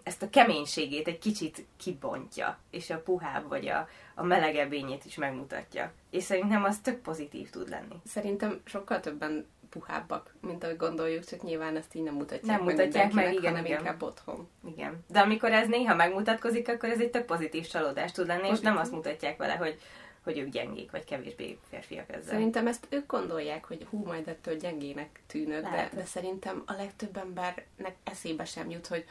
ezt 0.02 0.22
a 0.22 0.30
keménységét 0.30 1.08
egy 1.08 1.18
kicsit 1.18 1.66
kibontja, 1.76 2.58
és 2.70 2.90
a 2.90 3.00
puhább 3.00 3.48
vagy 3.48 3.68
a, 3.68 3.88
a 4.14 4.22
melegebb 4.22 4.72
is 5.04 5.16
megmutatja. 5.16 5.92
És 6.10 6.22
szerintem 6.22 6.64
az 6.64 6.78
tök 6.78 7.00
pozitív 7.00 7.50
tud 7.50 7.68
lenni. 7.68 8.00
Szerintem 8.04 8.60
sokkal 8.64 9.00
többen 9.00 9.46
puhábbak, 9.70 10.34
mint 10.40 10.64
ahogy 10.64 10.76
gondoljuk, 10.76 11.24
csak 11.24 11.42
nyilván 11.42 11.76
ezt 11.76 11.94
így 11.94 12.02
nem 12.02 12.14
mutatják 12.14 12.56
Nem 12.58 12.64
meg 12.66 12.74
mutatják 12.74 13.12
meg, 13.12 13.32
igen, 13.32 13.50
hanem 13.50 13.64
igen. 13.64 13.78
inkább 13.78 14.02
otthon. 14.02 14.48
Igen. 14.66 15.04
De 15.08 15.20
amikor 15.20 15.52
ez 15.52 15.68
néha 15.68 15.94
megmutatkozik, 15.94 16.68
akkor 16.68 16.88
ez 16.88 17.00
egy 17.00 17.10
tök 17.10 17.24
pozitív 17.24 17.66
csalódás 17.66 18.12
tud 18.12 18.26
lenni, 18.26 18.42
és 18.42 18.48
Pozitív. 18.48 18.68
nem 18.70 18.78
azt 18.78 18.92
mutatják 18.92 19.36
vele, 19.36 19.54
hogy, 19.54 19.80
hogy 20.22 20.38
ők 20.38 20.48
gyengék, 20.48 20.90
vagy 20.90 21.04
kevésbé 21.04 21.58
férfiak 21.70 22.12
ezzel. 22.12 22.32
Szerintem 22.32 22.66
ezt 22.66 22.86
ők 22.88 23.06
gondolják, 23.06 23.64
hogy 23.64 23.86
hú, 23.90 24.04
majd 24.04 24.28
ettől 24.28 24.56
gyengének 24.56 25.20
tűnök, 25.26 25.62
de, 25.62 25.70
Lehet. 25.70 25.94
de 25.94 26.04
szerintem 26.04 26.62
a 26.66 26.72
legtöbb 26.72 27.16
embernek 27.16 27.94
eszébe 28.04 28.44
sem 28.44 28.70
jut, 28.70 28.86
hogy 28.86 29.04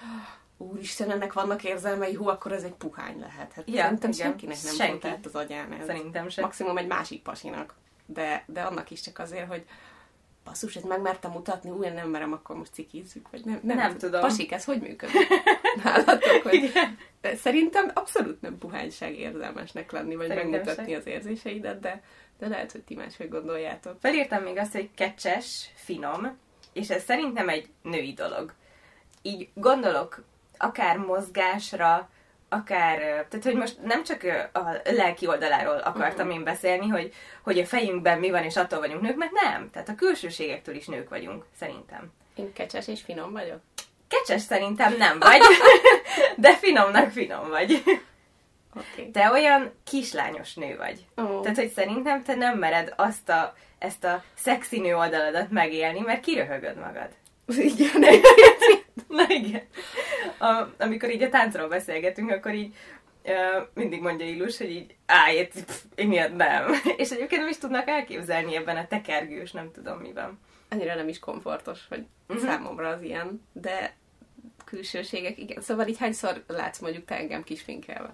úristen, 0.58 1.12
ennek 1.12 1.34
vannak 1.34 1.64
érzelmei, 1.64 2.14
hú, 2.14 2.28
akkor 2.28 2.52
ez 2.52 2.64
egy 2.64 2.74
puhány 2.74 3.20
lehet. 3.20 3.54
Hát 3.54 3.68
Ja, 3.68 3.82
szerintem 3.84 4.12
igen. 4.12 4.28
senkinek 4.28 4.58
nem 4.64 4.74
Senki. 4.74 5.08
Az 5.24 5.36
agyán 5.36 5.72
ez. 5.72 5.86
Szerintem 5.86 6.30
sem. 6.30 6.44
Maximum 6.44 6.78
egy 6.78 6.88
másik 6.88 7.22
pasinak. 7.22 7.74
De, 8.06 8.44
de 8.48 8.62
annak 8.62 8.92
is 8.92 9.02
csak 9.02 9.20
azért, 9.20 9.48
hogy 9.48 9.66
basszus, 10.46 10.76
ezt 10.76 10.88
megmertem 10.88 11.32
mutatni, 11.32 11.70
új, 11.70 11.90
nem 11.90 12.10
merem, 12.10 12.34
akkor 12.34 12.56
most 12.56 12.74
cikizzük, 12.74 13.30
vagy 13.30 13.46
nem, 13.46 13.60
nem, 13.64 13.78
Nem 13.78 13.98
tudom. 13.98 14.22
Pasik, 14.22 14.52
ez 14.52 14.66
hogy 14.66 14.82
működik? 14.82 15.28
Nálatok, 15.84 16.42
hogy 16.44 16.72
de 17.22 17.36
szerintem 17.36 17.92
abszolút 17.94 18.42
nem 18.42 18.58
puhányság 18.58 19.20
érzelmesnek 19.20 19.92
lenni, 19.92 20.16
vagy 20.16 20.28
Szerintem 20.28 20.52
megmutatni 20.52 20.92
se. 20.92 20.98
az 20.98 21.06
érzéseidet, 21.06 21.80
de, 21.80 22.04
de 22.40 22.48
lehet, 22.48 22.72
hogy 22.72 22.82
ti 22.82 22.96
máshogy 22.96 23.30
gondoljátok. 23.30 23.98
Felírtam 24.00 24.44
még 24.44 24.58
azt, 24.58 24.72
hogy 24.72 24.90
kecses, 24.96 25.70
finom, 25.76 26.38
és 26.74 26.90
ez 26.90 27.04
szerintem 27.04 27.50
egy 27.50 27.70
női 27.82 28.14
dolog. 28.14 28.54
Így 29.22 29.50
gondolok 29.54 30.24
akár 30.58 30.98
mozgásra, 30.98 32.10
akár, 32.50 32.98
tehát 33.00 33.44
hogy 33.44 33.56
most 33.56 33.84
nem 33.84 34.04
csak 34.04 34.24
a 34.54 34.60
lelki 34.84 35.28
oldaláról 35.28 35.78
akartam 35.78 36.30
én 36.30 36.44
beszélni, 36.44 36.88
hogy, 36.88 37.14
hogy 37.44 37.60
a 37.60 37.66
fejünkben 37.66 38.20
mi 38.20 38.30
van, 38.32 38.44
és 38.44 38.56
attól 38.56 38.80
vagyunk 38.80 39.02
nők, 39.02 39.16
mert 39.16 39.32
nem. 39.32 39.70
Tehát 39.70 39.90
a 39.90 39.96
külsőségektől 39.96 40.76
is 40.76 40.88
nők 40.88 41.10
vagyunk, 41.10 41.46
szerintem. 41.60 42.12
Én 42.36 42.54
kecses 42.54 42.88
és 42.88 43.02
finom 43.02 43.32
vagyok. 43.32 43.60
Kecses 44.08 44.42
szerintem 44.42 44.98
nem 45.06 45.20
vagy, 45.20 45.42
de 46.38 46.56
finomnak 46.56 47.12
finom 47.12 47.50
vagy. 47.50 47.84
Okay. 48.76 49.12
Te 49.12 49.32
olyan 49.32 49.74
kislányos 49.84 50.54
nő 50.54 50.78
vagy. 50.78 51.06
Ó. 51.18 51.42
Tehát, 51.42 51.58
hogy 51.58 51.72
szerintem 51.72 52.24
te 52.24 52.36
nem 52.36 52.58
mered 52.58 52.94
azt 52.98 53.30
a, 53.30 53.56
ezt 53.80 54.04
a 54.04 54.24
szexi 54.34 54.80
nő 54.80 54.96
oldaladat 54.96 55.52
megélni, 55.52 56.00
mert 56.00 56.22
kiröhögöd 56.22 56.78
magad. 56.78 57.10
Igen. 57.72 58.04
Na 59.16 59.26
igen. 59.28 59.64
A, 60.40 60.66
amikor 60.78 61.10
így 61.10 61.24
a 61.24 61.30
táncról 61.30 61.68
beszélgetünk, 61.68 62.32
akkor 62.32 62.54
így 62.54 62.76
mindig 63.74 64.02
mondja 64.02 64.26
Illus, 64.26 64.58
hogy 64.58 64.70
így 64.70 64.96
állj, 65.06 65.48
ilyet 65.96 66.36
nem. 66.36 66.74
És 66.98 67.10
egyébként 67.10 67.42
nem 67.42 67.50
is 67.50 67.58
tudnak 67.58 67.88
elképzelni 67.88 68.56
ebben 68.56 68.78
a 68.78 68.88
tekergős, 68.88 69.52
nem 69.52 69.72
tudom 69.72 69.98
mi 69.98 70.14
van. 70.14 70.40
Annyira 70.70 70.96
nem 70.96 71.08
is 71.08 71.20
komfortos, 71.20 71.80
hogy 71.90 72.06
uh-huh. 72.28 72.46
számomra 72.46 72.90
az 72.90 73.02
ilyen, 73.02 73.42
de 73.54 73.96
külsőségek, 74.66 75.38
igen. 75.38 75.62
Szóval 75.62 75.88
így 75.88 75.98
hányszor 75.98 76.44
látsz 76.48 76.80
mondjuk 76.80 77.06
te 77.06 77.18
engem 77.18 77.44
kisfinkelve? 77.44 78.14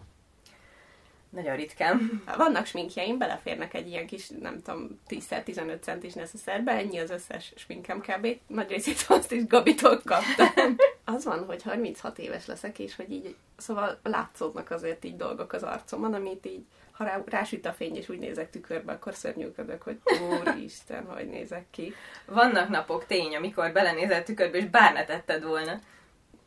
Nagyon 1.32 1.56
ritkán. 1.56 2.24
Vannak 2.38 2.66
sminkjeim, 2.66 3.18
beleférnek 3.18 3.74
egy 3.74 3.88
ilyen 3.88 4.08
kis, 4.08 4.30
nem 4.30 4.62
tudom, 4.62 5.00
10-15 5.10 5.82
centis 5.82 6.14
neszeszerbe, 6.14 6.72
ennyi 6.72 7.00
az 7.00 7.10
összes 7.10 7.54
sminkem 7.56 8.02
kb. 8.02 8.28
Nagy 8.48 8.70
részét 8.70 9.06
azt 9.10 9.32
is 9.32 9.48
Gabitól 9.48 10.02
kaptam. 10.06 10.76
az 11.16 11.26
van, 11.26 11.46
hogy 11.46 11.64
36 11.64 12.20
éves 12.20 12.46
leszek, 12.46 12.80
és 12.80 12.96
hogy 12.96 13.12
így, 13.12 13.36
szóval 13.58 14.00
látszódnak 14.04 14.72
azért 14.72 15.06
így 15.06 15.16
dolgok 15.16 15.54
az 15.54 15.64
arcomon, 15.64 16.14
amit 16.14 16.46
így, 16.46 16.66
ha 16.92 17.04
rá, 17.04 17.24
rásüt 17.26 17.66
a 17.66 17.74
fény, 17.74 17.96
és 17.96 18.10
úgy 18.10 18.20
nézek 18.20 18.50
tükörbe, 18.50 18.92
akkor 18.92 19.14
szörnyűködök, 19.14 19.82
hogy 19.82 20.00
úristen, 20.30 21.06
hogy 21.06 21.30
nézek 21.30 21.66
ki. 21.72 21.94
Vannak 22.26 22.70
napok 22.70 23.06
tény, 23.06 23.36
amikor 23.36 23.72
belenézel 23.72 24.24
tükörbe, 24.24 24.58
és 24.58 24.66
bár 24.66 24.94
ne 24.94 25.06
tetted 25.06 25.44
volna. 25.44 25.80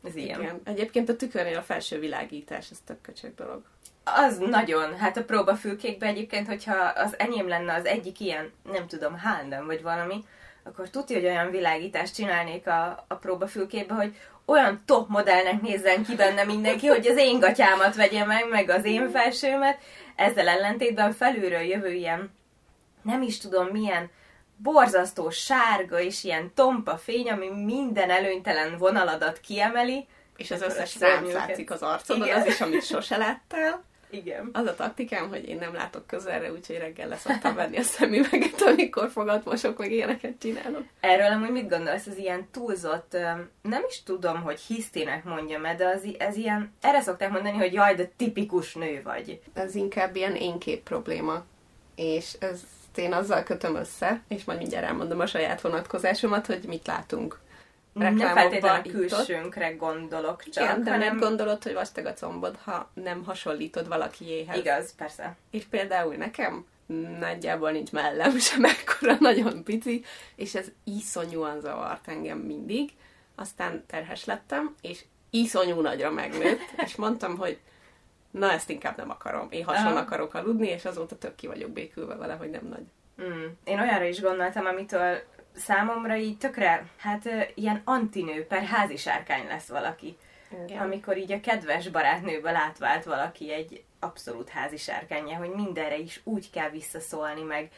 Ez 0.05 0.15
ilyen. 0.15 0.41
Igen. 0.41 0.61
Egyébként 0.63 1.09
a 1.09 1.15
tükörnél 1.15 1.57
a 1.57 1.61
felső 1.61 1.99
világítás, 1.99 2.69
ez 2.71 2.77
tök 2.85 3.01
köcsög 3.01 3.33
dolog. 3.35 3.61
Az 4.03 4.37
nagyon. 4.37 4.97
Hát 4.97 5.17
a 5.17 5.23
próbafülkékben 5.23 6.09
egyébként, 6.09 6.47
hogyha 6.47 6.75
az 6.95 7.19
enyém 7.19 7.47
lenne 7.47 7.73
az 7.73 7.85
egyik 7.85 8.19
ilyen, 8.19 8.51
nem 8.71 8.87
tudom, 8.87 9.15
hándem 9.17 9.65
vagy 9.65 9.81
valami, 9.81 10.23
akkor 10.63 10.89
tudja, 10.89 11.15
hogy 11.15 11.25
olyan 11.25 11.51
világítást 11.51 12.15
csinálnék 12.15 12.67
a, 12.67 13.05
a 13.07 13.15
próbafülkébe, 13.15 13.93
hogy 13.93 14.15
olyan 14.45 14.81
top 14.85 15.09
modellnek 15.09 15.61
nézzen 15.61 16.03
ki 16.03 16.15
benne 16.15 16.43
mindenki, 16.43 16.87
hogy 16.87 17.07
az 17.07 17.17
én 17.17 17.39
gatyámat 17.39 17.95
vegye 17.95 18.25
meg, 18.25 18.49
meg 18.49 18.69
az 18.69 18.85
én 18.85 19.09
felsőmet. 19.09 19.77
Ezzel 20.15 20.47
ellentétben 20.47 21.11
felülről 21.11 21.59
jövő 21.59 21.91
ilyen, 21.91 22.31
nem 23.01 23.21
is 23.21 23.37
tudom 23.37 23.67
milyen, 23.67 24.09
borzasztó 24.57 25.29
sárga 25.29 25.99
és 25.99 26.23
ilyen 26.23 26.51
tompa 26.53 26.97
fény, 26.97 27.29
ami 27.29 27.49
minden 27.49 28.09
előnytelen 28.09 28.77
vonaladat 28.77 29.39
kiemeli. 29.39 30.07
És 30.37 30.51
az 30.51 30.61
összes 30.61 30.89
szám 30.89 31.31
látszik 31.31 31.71
az 31.71 31.81
arcodon, 31.81 32.29
az 32.29 32.45
is, 32.45 32.61
amit 32.61 32.85
sose 32.85 33.17
láttál. 33.17 33.83
Igen. 34.09 34.49
Az 34.53 34.65
a 34.65 34.75
taktikám, 34.75 35.29
hogy 35.29 35.47
én 35.49 35.57
nem 35.57 35.73
látok 35.73 36.07
közelre, 36.07 36.51
úgyhogy 36.51 36.77
reggel 36.77 37.07
leszoktam 37.07 37.55
venni 37.55 37.77
a 37.77 37.81
szemüveget, 37.81 38.61
amikor 38.61 39.09
fogat 39.09 39.45
mosok, 39.45 39.77
meg 39.77 39.91
ilyeneket 39.91 40.33
csinálok. 40.39 40.83
Erről 40.99 41.31
amúgy 41.31 41.51
mit 41.51 41.69
gondolsz, 41.69 42.05
az 42.05 42.17
ilyen 42.17 42.47
túlzott, 42.51 43.17
nem 43.61 43.83
is 43.87 44.03
tudom, 44.03 44.41
hogy 44.41 44.59
hisztének 44.59 45.23
mondjam 45.23 45.65
-e, 45.65 45.75
de 45.75 45.87
az, 45.87 46.07
ez 46.17 46.35
ilyen, 46.35 46.73
erre 46.81 47.01
szokták 47.01 47.29
mondani, 47.31 47.57
hogy 47.57 47.73
jaj, 47.73 47.95
de 47.95 48.11
tipikus 48.17 48.73
nő 48.73 49.01
vagy. 49.03 49.41
Ez 49.53 49.75
inkább 49.75 50.15
ilyen 50.15 50.35
énkép 50.35 50.83
probléma. 50.83 51.43
És 51.95 52.35
ez 52.39 52.61
én 52.97 53.13
azzal 53.13 53.43
kötöm 53.43 53.75
össze, 53.75 54.21
és 54.27 54.43
majd 54.43 54.57
mindjárt 54.57 54.85
elmondom 54.85 55.19
a 55.19 55.25
saját 55.25 55.61
vonatkozásomat, 55.61 56.45
hogy 56.45 56.63
mit 56.67 56.87
látunk 56.87 57.39
nem 57.95 58.17
feltétlenül 58.17 58.91
külsőnkre 58.91 59.71
gondolok 59.71 60.43
csak, 60.43 60.63
Igen, 60.63 60.83
de 60.83 60.91
hanem... 60.91 61.07
nem 61.07 61.17
gondolod, 61.17 61.63
hogy 61.63 61.73
vastag 61.73 62.05
a 62.05 62.13
combod, 62.13 62.57
ha 62.63 62.89
nem 62.93 63.23
hasonlítod 63.23 63.87
valakiéhez. 63.87 64.57
Igaz, 64.57 64.95
persze. 64.95 65.35
És 65.51 65.63
például 65.63 66.15
nekem 66.15 66.65
nagyjából 67.19 67.71
nincs 67.71 67.91
mellem 67.91 68.37
sem 68.49 68.63
ekkora, 68.63 69.15
nagyon 69.19 69.63
pici, 69.63 70.03
és 70.35 70.55
ez 70.55 70.67
iszonyúan 70.83 71.59
zavart 71.59 72.07
engem 72.07 72.37
mindig. 72.37 72.89
Aztán 73.35 73.83
terhes 73.87 74.25
lettem, 74.25 74.75
és 74.81 75.03
iszonyú 75.29 75.81
nagyra 75.81 76.11
megnőtt, 76.11 76.61
és 76.85 76.95
mondtam, 76.95 77.37
hogy 77.37 77.59
na 78.39 78.51
ezt 78.51 78.69
inkább 78.69 78.97
nem 78.97 79.09
akarom. 79.09 79.47
Én 79.49 79.63
hasonlóan 79.63 80.03
akarok 80.03 80.33
aludni, 80.33 80.67
és 80.67 80.85
azóta 80.85 81.17
tök 81.17 81.35
ki 81.35 81.47
vagyok 81.47 81.71
békülve 81.71 82.15
vele, 82.15 82.33
hogy 82.33 82.49
nem 82.49 82.67
nagy. 82.69 82.85
Mm. 83.27 83.45
Én 83.63 83.79
olyanra 83.79 84.05
is 84.05 84.21
gondoltam, 84.21 84.65
amitől 84.65 85.17
számomra 85.53 86.15
így 86.15 86.37
tökre, 86.37 86.85
hát 86.97 87.29
ilyen 87.53 87.81
antinő 87.83 88.45
per 88.45 88.63
házisárkány 88.63 89.47
lesz 89.47 89.67
valaki. 89.67 90.17
Igen. 90.65 90.81
Amikor 90.81 91.17
így 91.17 91.31
a 91.31 91.39
kedves 91.39 91.89
barátnőből 91.89 92.55
átvált 92.55 93.03
valaki 93.03 93.51
egy 93.53 93.83
abszolút 93.99 94.49
házisárkánya, 94.49 95.37
hogy 95.37 95.49
mindenre 95.49 95.97
is 95.97 96.21
úgy 96.23 96.49
kell 96.49 96.69
visszaszólni, 96.69 97.41
meg 97.41 97.69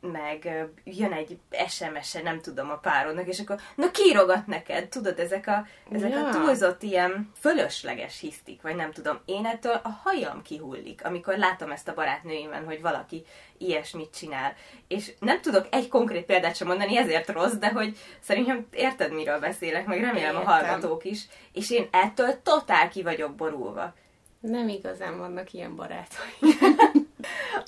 meg 0.00 0.68
jön 0.84 1.12
egy 1.12 1.38
SMS-e, 1.68 2.22
nem 2.22 2.40
tudom, 2.40 2.70
a 2.70 2.76
párodnak, 2.76 3.26
és 3.26 3.40
akkor, 3.40 3.56
na 3.74 3.90
kírogat 3.90 4.46
neked, 4.46 4.88
tudod, 4.88 5.18
ezek 5.18 5.46
a, 5.46 5.66
ezek 5.92 6.10
ja. 6.10 6.26
a 6.26 6.30
túlzott 6.30 6.82
ilyen 6.82 7.30
fölösleges 7.40 8.20
hisztik, 8.20 8.62
vagy 8.62 8.74
nem 8.74 8.92
tudom, 8.92 9.20
én 9.24 9.46
ettől 9.46 9.80
a 9.82 9.88
hajam 9.88 10.42
kihullik, 10.42 11.04
amikor 11.04 11.36
látom 11.36 11.70
ezt 11.70 11.88
a 11.88 11.94
barátnőimben, 11.94 12.64
hogy 12.64 12.80
valaki 12.80 13.24
ilyesmit 13.58 14.16
csinál. 14.16 14.54
És 14.88 15.12
nem 15.18 15.40
tudok 15.40 15.66
egy 15.70 15.88
konkrét 15.88 16.24
példát 16.24 16.56
sem 16.56 16.66
mondani, 16.66 16.96
ezért 16.96 17.28
rossz, 17.28 17.54
de 17.54 17.68
hogy 17.68 17.96
szerintem 18.20 18.66
érted, 18.72 19.12
miről 19.12 19.38
beszélek, 19.38 19.86
meg 19.86 20.00
remélem 20.00 20.34
Értem. 20.34 20.46
a 20.46 20.50
hallgatók 20.50 21.04
is, 21.04 21.26
és 21.52 21.70
én 21.70 21.88
ettől 21.90 22.42
totál 22.42 22.88
ki 22.88 23.02
vagyok 23.02 23.34
borulva. 23.34 23.94
Nem 24.40 24.68
igazán 24.68 25.18
vannak 25.18 25.52
ilyen 25.52 25.76
barátai. 25.76 26.30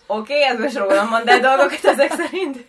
Oké, 0.06 0.32
okay, 0.32 0.42
ez 0.42 0.59
most 0.59 0.76
rólam 0.76 1.09
mond 1.09 1.28
el 1.28 1.40
dolgokat 1.40 1.85
ezek 1.85 2.12
szerint. 2.12 2.66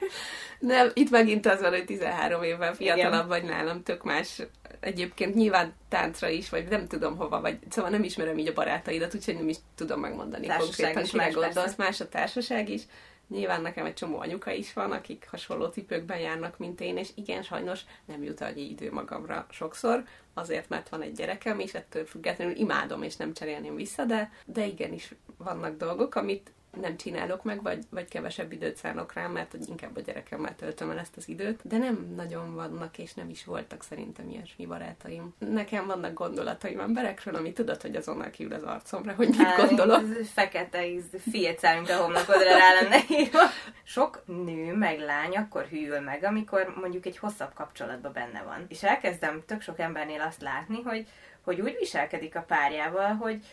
Nem, 0.59 0.91
itt 0.93 1.09
megint 1.09 1.45
az 1.45 1.61
van, 1.61 1.69
hogy 1.69 1.85
13 1.85 2.43
évvel 2.43 2.73
fiatalabb 2.73 3.27
vagy 3.27 3.43
nálam, 3.43 3.83
tök 3.83 4.03
más. 4.03 4.41
Egyébként 4.79 5.35
nyilván 5.35 5.73
táncra 5.89 6.27
is, 6.27 6.49
vagy 6.49 6.67
nem 6.67 6.87
tudom 6.87 7.17
hova, 7.17 7.41
vagy 7.41 7.57
szóval 7.69 7.91
nem 7.91 8.03
ismerem 8.03 8.37
így 8.37 8.47
a 8.47 8.53
barátaidat, 8.53 9.15
úgyhogy 9.15 9.35
nem 9.35 9.49
is 9.49 9.57
tudom 9.75 9.99
megmondani 9.99 10.47
társaság 10.47 10.93
konkrétan, 10.93 11.27
kire 11.27 11.41
gondolsz. 11.41 11.75
Más 11.75 11.99
a 11.99 12.09
társaság 12.09 12.69
is. 12.69 12.81
Nyilván 13.27 13.61
nekem 13.61 13.85
egy 13.85 13.93
csomó 13.93 14.19
anyuka 14.19 14.51
is 14.51 14.73
van, 14.73 14.91
akik 14.91 15.27
hasonló 15.29 15.65
cipőkben 15.65 16.19
járnak, 16.19 16.57
mint 16.57 16.81
én, 16.81 16.97
és 16.97 17.09
igen, 17.15 17.43
sajnos 17.43 17.79
nem 18.05 18.23
jut 18.23 18.41
annyi 18.41 18.69
idő 18.69 18.91
magamra 18.91 19.45
sokszor, 19.49 20.03
azért, 20.33 20.69
mert 20.69 20.89
van 20.89 21.01
egy 21.01 21.13
gyerekem, 21.13 21.59
és 21.59 21.73
ettől 21.73 22.05
függetlenül 22.05 22.55
imádom, 22.55 23.03
és 23.03 23.15
nem 23.15 23.33
cserélném 23.33 23.75
vissza, 23.75 24.05
de, 24.05 24.31
de 24.45 24.65
igenis 24.65 25.13
vannak 25.37 25.77
dolgok, 25.77 26.15
amit 26.15 26.51
nem 26.81 26.97
csinálok 26.97 27.43
meg, 27.43 27.61
vagy, 27.61 27.83
vagy 27.89 28.07
kevesebb 28.07 28.51
időt 28.51 28.75
szánok 28.75 29.13
rá, 29.13 29.27
mert 29.27 29.51
hogy 29.51 29.67
inkább 29.67 29.97
a 29.97 30.01
gyerekemmel 30.01 30.55
töltöm 30.55 30.89
el 30.89 30.99
ezt 30.99 31.17
az 31.17 31.29
időt. 31.29 31.59
De 31.63 31.77
nem 31.77 32.13
nagyon 32.15 32.55
vannak, 32.55 32.97
és 32.97 33.13
nem 33.13 33.29
is 33.29 33.45
voltak 33.45 33.83
szerintem 33.83 34.29
ilyesmi 34.29 34.65
barátaim. 34.65 35.33
Nekem 35.37 35.85
vannak 35.85 36.13
gondolataim 36.13 36.79
emberekről, 36.79 37.35
ami 37.35 37.53
tudod, 37.53 37.81
hogy 37.81 37.95
azonnal 37.95 38.29
kiül 38.29 38.53
az 38.53 38.63
arcomra, 38.63 39.13
hogy 39.13 39.27
mit 39.27 39.39
Á, 39.39 39.65
gondolok. 39.65 40.01
Ez 40.19 40.29
fekete 40.29 40.87
íz, 40.87 41.05
fiecel, 41.31 41.75
mint 41.75 41.89
a 41.89 41.97
homlokodra 41.97 42.57
rá 42.57 42.73
lenne 42.81 42.97
írva. 43.09 43.41
Sok 43.83 44.23
nő 44.25 44.75
meg 44.75 44.99
lány 44.99 45.37
akkor 45.37 45.63
hűl 45.63 45.99
meg, 45.99 46.23
amikor 46.23 46.73
mondjuk 46.81 47.05
egy 47.05 47.17
hosszabb 47.17 47.53
kapcsolatban 47.53 48.13
benne 48.13 48.43
van. 48.43 48.65
És 48.67 48.83
elkezdem 48.83 49.43
tök 49.45 49.61
sok 49.61 49.79
embernél 49.79 50.21
azt 50.21 50.41
látni, 50.41 50.81
hogy 50.81 51.07
hogy 51.43 51.61
úgy 51.61 51.75
viselkedik 51.79 52.35
a 52.35 52.41
párjával, 52.41 53.13
hogy, 53.13 53.45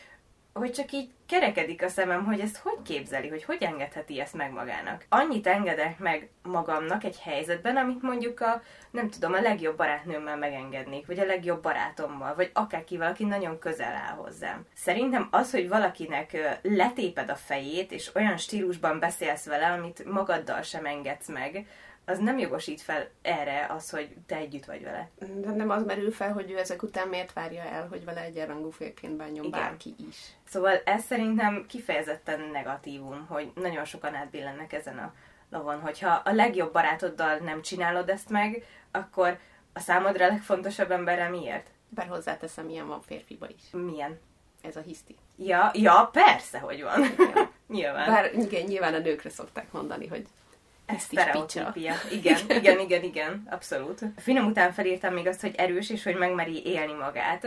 hogy 0.52 0.72
csak 0.72 0.92
így 0.92 1.10
kerekedik 1.26 1.82
a 1.82 1.88
szemem, 1.88 2.24
hogy 2.24 2.40
ezt 2.40 2.56
hogy 2.56 2.82
képzeli, 2.82 3.28
hogy 3.28 3.44
hogy 3.44 3.62
engedheti 3.62 4.20
ezt 4.20 4.34
meg 4.34 4.52
magának. 4.52 5.04
Annyit 5.08 5.46
engedek 5.46 5.98
meg 5.98 6.30
magamnak 6.42 7.04
egy 7.04 7.18
helyzetben, 7.20 7.76
amit 7.76 8.02
mondjuk 8.02 8.40
a, 8.40 8.62
nem 8.90 9.10
tudom, 9.10 9.32
a 9.32 9.40
legjobb 9.40 9.76
barátnőmmel 9.76 10.36
megengednék, 10.36 11.06
vagy 11.06 11.18
a 11.18 11.24
legjobb 11.24 11.62
barátommal, 11.62 12.34
vagy 12.34 12.50
akárkivel, 12.54 13.10
aki 13.10 13.24
nagyon 13.24 13.58
közel 13.58 13.94
áll 13.94 14.14
hozzám. 14.16 14.66
Szerintem 14.74 15.28
az, 15.30 15.50
hogy 15.50 15.68
valakinek 15.68 16.58
letéped 16.62 17.30
a 17.30 17.34
fejét, 17.34 17.92
és 17.92 18.14
olyan 18.14 18.36
stílusban 18.36 18.98
beszélsz 18.98 19.46
vele, 19.46 19.66
amit 19.66 20.04
magaddal 20.04 20.62
sem 20.62 20.84
engedsz 20.84 21.28
meg, 21.28 21.66
az 22.10 22.18
nem 22.18 22.38
jogosít 22.38 22.80
fel 22.80 23.08
erre 23.22 23.66
az, 23.68 23.90
hogy 23.90 24.16
te 24.26 24.36
együtt 24.36 24.64
vagy 24.64 24.82
vele. 24.82 25.10
De 25.18 25.50
nem 25.50 25.70
az 25.70 25.84
merül 25.84 26.12
fel, 26.12 26.32
hogy 26.32 26.50
ő 26.50 26.58
ezek 26.58 26.82
után 26.82 27.08
miért 27.08 27.32
várja 27.32 27.62
el, 27.62 27.86
hogy 27.88 28.04
vele 28.04 28.20
egyenrangú 28.20 28.70
félként 28.70 29.16
bánjon 29.16 29.44
Igen. 29.44 29.60
bárki 29.60 29.94
is. 30.08 30.16
Szóval 30.44 30.80
ez 30.84 31.04
szerintem 31.04 31.64
kifejezetten 31.68 32.40
negatívum, 32.52 33.26
hogy 33.28 33.52
nagyon 33.54 33.84
sokan 33.84 34.14
átbillennek 34.14 34.72
ezen 34.72 34.98
a 34.98 35.14
lavon, 35.50 35.80
hogyha 35.80 36.22
a 36.24 36.32
legjobb 36.32 36.72
barátoddal 36.72 37.36
nem 37.36 37.62
csinálod 37.62 38.08
ezt 38.08 38.28
meg, 38.28 38.64
akkor 38.90 39.38
a 39.72 39.80
számodra 39.80 40.24
a 40.24 40.28
legfontosabb 40.28 40.90
emberre 40.90 41.28
miért? 41.28 41.66
Bár 41.88 42.06
hozzáteszem, 42.06 42.66
milyen 42.66 42.86
van 42.86 43.00
férfiba 43.00 43.46
is. 43.48 43.62
Milyen? 43.72 44.18
Ez 44.62 44.76
a 44.76 44.80
hiszti. 44.80 45.16
Ja, 45.36 45.70
ja, 45.74 46.08
persze, 46.12 46.58
hogy 46.58 46.82
van. 46.82 47.00
Ja. 47.00 47.50
nyilván. 47.76 48.10
Bár 48.10 48.34
igen, 48.34 48.64
nyilván 48.64 48.94
a 48.94 48.98
nőkre 48.98 49.30
szokták 49.30 49.72
mondani, 49.72 50.06
hogy 50.06 50.26
sztereotípia. 50.98 51.94
Igen, 52.18 52.38
igen, 52.48 52.78
igen, 52.78 53.02
igen, 53.02 53.46
abszolút. 53.50 54.02
A 54.02 54.20
finom 54.20 54.46
után 54.46 54.72
felírtam 54.72 55.14
még 55.14 55.26
azt, 55.26 55.40
hogy 55.40 55.54
erős, 55.56 55.90
és 55.90 56.02
hogy 56.02 56.16
megmeri 56.16 56.66
élni 56.66 56.92
magát. 56.92 57.46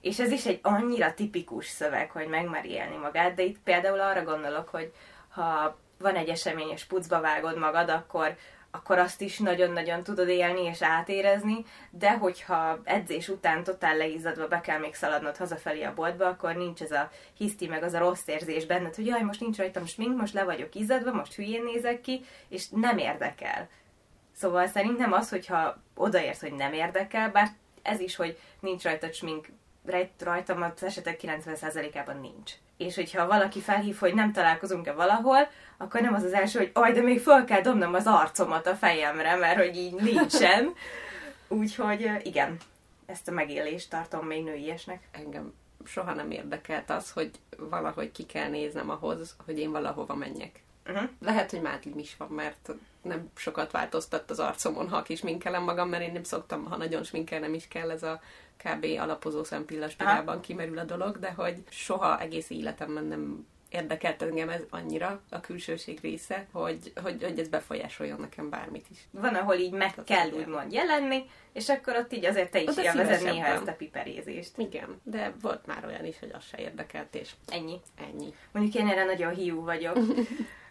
És 0.00 0.18
ez 0.18 0.30
is 0.30 0.46
egy 0.46 0.58
annyira 0.62 1.14
tipikus 1.14 1.66
szöveg, 1.66 2.10
hogy 2.10 2.26
megmeri 2.26 2.70
élni 2.70 2.96
magát, 2.96 3.34
de 3.34 3.42
itt 3.42 3.58
például 3.64 4.00
arra 4.00 4.22
gondolok, 4.22 4.68
hogy 4.68 4.92
ha 5.28 5.78
van 5.98 6.14
egy 6.14 6.28
esemény, 6.28 6.70
és 6.70 6.84
pucba 6.84 7.20
vágod 7.20 7.58
magad, 7.58 7.88
akkor 7.88 8.36
akkor 8.76 8.98
azt 8.98 9.20
is 9.20 9.38
nagyon-nagyon 9.38 10.02
tudod 10.02 10.28
élni 10.28 10.62
és 10.62 10.82
átérezni, 10.82 11.64
de 11.90 12.16
hogyha 12.16 12.80
edzés 12.84 13.28
után 13.28 13.64
totál 13.64 13.96
leizzadva 13.96 14.48
be 14.48 14.60
kell 14.60 14.78
még 14.78 14.94
szaladnod 14.94 15.36
hazafelé 15.36 15.82
a 15.82 15.94
boltba, 15.94 16.26
akkor 16.26 16.54
nincs 16.54 16.80
ez 16.80 16.90
a 16.90 17.10
hiszti 17.36 17.66
meg 17.66 17.82
az 17.82 17.94
a 17.94 17.98
rossz 17.98 18.26
érzés 18.26 18.66
benned, 18.66 18.94
hogy 18.94 19.06
jaj, 19.06 19.22
most 19.22 19.40
nincs 19.40 19.56
rajtam 19.56 19.86
smink, 19.86 20.20
most 20.20 20.34
le 20.34 20.44
vagyok 20.44 20.74
izzadva, 20.74 21.12
most 21.12 21.34
hülyén 21.34 21.64
nézek 21.64 22.00
ki, 22.00 22.24
és 22.48 22.68
nem 22.68 22.98
érdekel. 22.98 23.68
Szóval 24.32 24.66
szerintem 24.66 25.12
az, 25.12 25.30
hogyha 25.30 25.82
odaérsz, 25.94 26.40
hogy 26.40 26.52
nem 26.52 26.72
érdekel, 26.72 27.30
bár 27.30 27.48
ez 27.82 28.00
is, 28.00 28.16
hogy 28.16 28.38
nincs 28.60 28.82
rajta 28.82 29.12
smink, 29.12 29.46
rajtam 30.18 30.62
az 30.62 30.84
esetek 30.84 31.20
90%-ában 31.22 32.20
nincs. 32.20 32.52
És 32.76 32.94
hogyha 32.94 33.26
valaki 33.26 33.60
felhív, 33.60 33.96
hogy 33.96 34.14
nem 34.14 34.32
találkozunk-e 34.32 34.92
valahol, 34.92 35.48
akkor 35.76 36.00
nem 36.00 36.14
az 36.14 36.22
az 36.22 36.32
első, 36.32 36.58
hogy 36.58 36.70
aj, 36.72 36.92
de 36.92 37.00
még 37.00 37.20
föl 37.20 37.44
kell 37.44 37.60
dobnom 37.60 37.94
az 37.94 38.06
arcomat 38.06 38.66
a 38.66 38.74
fejemre, 38.74 39.36
mert 39.36 39.58
hogy 39.58 39.76
így 39.76 39.94
nincsen. 39.94 40.74
Úgyhogy 41.48 42.10
igen, 42.22 42.56
ezt 43.06 43.28
a 43.28 43.32
megélést 43.32 43.90
tartom 43.90 44.26
még 44.26 44.44
nőiesnek. 44.44 45.08
Engem 45.10 45.52
soha 45.84 46.14
nem 46.14 46.30
érdekelt 46.30 46.90
az, 46.90 47.10
hogy 47.10 47.30
valahogy 47.58 48.12
ki 48.12 48.26
kell 48.26 48.48
néznem 48.48 48.90
ahhoz, 48.90 49.36
hogy 49.44 49.58
én 49.58 49.70
valahova 49.70 50.14
menjek. 50.14 50.62
Uh-huh. 50.88 51.08
Lehet, 51.20 51.50
hogy 51.50 51.60
mátlim 51.60 51.98
is 51.98 52.16
van, 52.16 52.28
mert 52.28 52.70
nem 53.02 53.30
sokat 53.36 53.70
változtat 53.70 54.30
az 54.30 54.38
arcomon, 54.38 54.88
ha 54.88 55.02
kis 55.02 55.22
minkelem 55.22 55.62
magam, 55.62 55.88
mert 55.88 56.02
én 56.02 56.12
nem 56.12 56.22
szoktam, 56.22 56.64
ha 56.64 56.76
nagyon 56.76 57.02
sminkel 57.02 57.40
nem 57.40 57.54
is 57.54 57.68
kell, 57.68 57.90
ez 57.90 58.02
a 58.02 58.20
kb. 58.64 58.84
alapozó 58.98 59.44
szempillaspirálban 59.44 60.40
kimerül 60.40 60.78
a 60.78 60.84
dolog, 60.84 61.18
de 61.18 61.30
hogy 61.30 61.62
soha 61.68 62.20
egész 62.20 62.50
életemben 62.50 63.04
nem 63.04 63.46
érdekelt 63.68 64.22
engem 64.22 64.48
ez 64.48 64.60
annyira, 64.70 65.20
a 65.30 65.40
külsőség 65.40 65.98
része, 66.02 66.46
hogy, 66.52 66.92
hogy, 67.02 67.22
hogy 67.22 67.38
ez 67.38 67.48
befolyásoljon 67.48 68.20
nekem 68.20 68.50
bármit 68.50 68.86
is. 68.90 68.98
Van, 69.10 69.34
ahol 69.34 69.54
így 69.54 69.72
meg 69.72 69.90
Tehát 69.90 70.04
kell 70.04 70.40
úgymond 70.40 70.72
jelenni, 70.72 71.24
és 71.52 71.68
akkor 71.68 71.96
ott 71.96 72.12
így 72.12 72.24
azért 72.24 72.50
te 72.50 72.60
is 72.60 72.76
élvezed 72.76 73.22
néha 73.22 73.46
ezt 73.46 73.66
a 73.66 73.72
piperézést. 73.72 74.58
Igen, 74.58 75.00
de 75.02 75.32
volt 75.40 75.66
már 75.66 75.84
olyan 75.84 76.04
is, 76.04 76.18
hogy 76.18 76.30
az 76.32 76.44
se 76.44 76.58
érdekelt, 76.58 77.14
és 77.14 77.30
ennyi. 77.46 77.80
Ennyi. 77.96 78.34
Mondjuk 78.52 78.74
én 78.74 78.88
erre 78.88 79.04
nagyon 79.04 79.34
hiú 79.34 79.64
vagyok. 79.64 79.96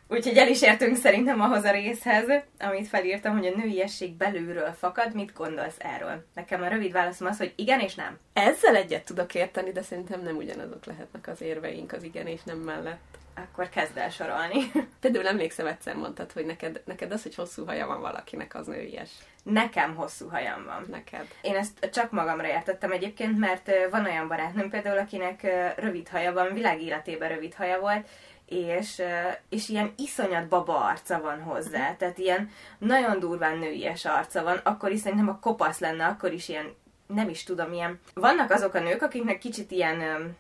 Úgyhogy 0.08 0.38
el 0.38 0.48
is 0.48 0.62
értünk 0.62 0.96
szerintem 0.96 1.42
ahhoz 1.42 1.64
a 1.64 1.72
részhez, 1.72 2.26
amit 2.60 2.88
felírtam, 2.88 3.38
hogy 3.38 3.46
a 3.46 3.58
nőiesség 3.58 4.14
belülről 4.14 4.72
fakad. 4.72 5.14
Mit 5.14 5.34
gondolsz 5.34 5.76
erről? 5.78 6.26
Nekem 6.34 6.62
a 6.62 6.68
rövid 6.68 6.92
válaszom 6.92 7.28
az, 7.28 7.38
hogy 7.38 7.54
igen 7.56 7.80
és 7.80 7.96
nem. 7.96 8.20
Ezzel 8.34 8.76
egyet 8.76 9.06
tudok 9.06 9.36
érteni, 9.36 9.72
de 9.72 9.82
szerintem 9.82 10.22
nem 10.22 10.36
ugyanazok 10.36 10.86
lehetnek 10.86 11.28
az 11.28 11.42
érveink 11.42 11.92
az 11.92 12.04
igen 12.04 12.28
és 12.28 12.44
nem 12.44 12.58
mellett. 12.58 13.18
Akkor 13.36 13.70
kezd 13.70 13.98
el 13.98 14.10
sorolni. 14.10 14.72
Például 15.02 15.28
emlékszem, 15.28 15.68
egyszer 15.68 15.96
mondtad, 15.96 16.32
hogy 16.32 16.46
neked, 16.46 16.82
neked 16.86 17.12
az, 17.12 17.24
hogy 17.24 17.36
hosszú 17.36 17.66
haja 17.66 17.88
van 17.88 18.02
valakinek, 18.02 18.56
az 18.56 18.68
nőies. 18.68 19.10
Nekem 19.44 19.96
hosszú 19.96 20.28
hajam 20.28 20.66
van. 20.66 20.86
Neked. 20.92 21.28
Én 21.42 21.56
ezt 21.56 21.90
csak 21.94 22.12
magamra 22.12 22.48
értettem 22.48 22.92
egyébként, 22.92 23.40
mert 23.40 23.72
van 23.92 24.06
olyan 24.06 24.28
barátnőm 24.28 24.70
például, 24.70 24.98
akinek 24.98 25.48
rövid 25.78 26.08
haja 26.08 26.34
van, 26.34 26.54
világéletében 26.54 27.30
rövid 27.30 27.54
haja 27.54 27.80
volt, 27.80 28.08
és, 28.46 29.02
és 29.50 29.70
ilyen 29.70 29.94
iszonyat 29.98 30.48
baba 30.48 30.84
arca 30.86 31.22
van 31.22 31.42
hozzá, 31.42 31.90
mhm. 31.90 31.98
tehát 31.98 32.18
ilyen 32.18 32.50
nagyon 32.78 33.20
durván 33.20 33.58
nőies 33.58 34.06
arca 34.06 34.44
van, 34.44 34.60
akkor 34.64 34.92
is 34.92 35.00
szerintem 35.00 35.30
a 35.30 35.40
kopasz 35.40 35.80
lenne, 35.80 36.06
akkor 36.06 36.34
is 36.34 36.50
ilyen, 36.50 36.74
nem 37.08 37.30
is 37.30 37.44
tudom, 37.44 37.74
ilyen... 37.74 38.00
Vannak 38.14 38.52
azok 38.52 38.74
a 38.74 38.80
nők, 38.80 39.02
akiknek 39.02 39.38
kicsit 39.38 39.72
ilyen 39.72 40.36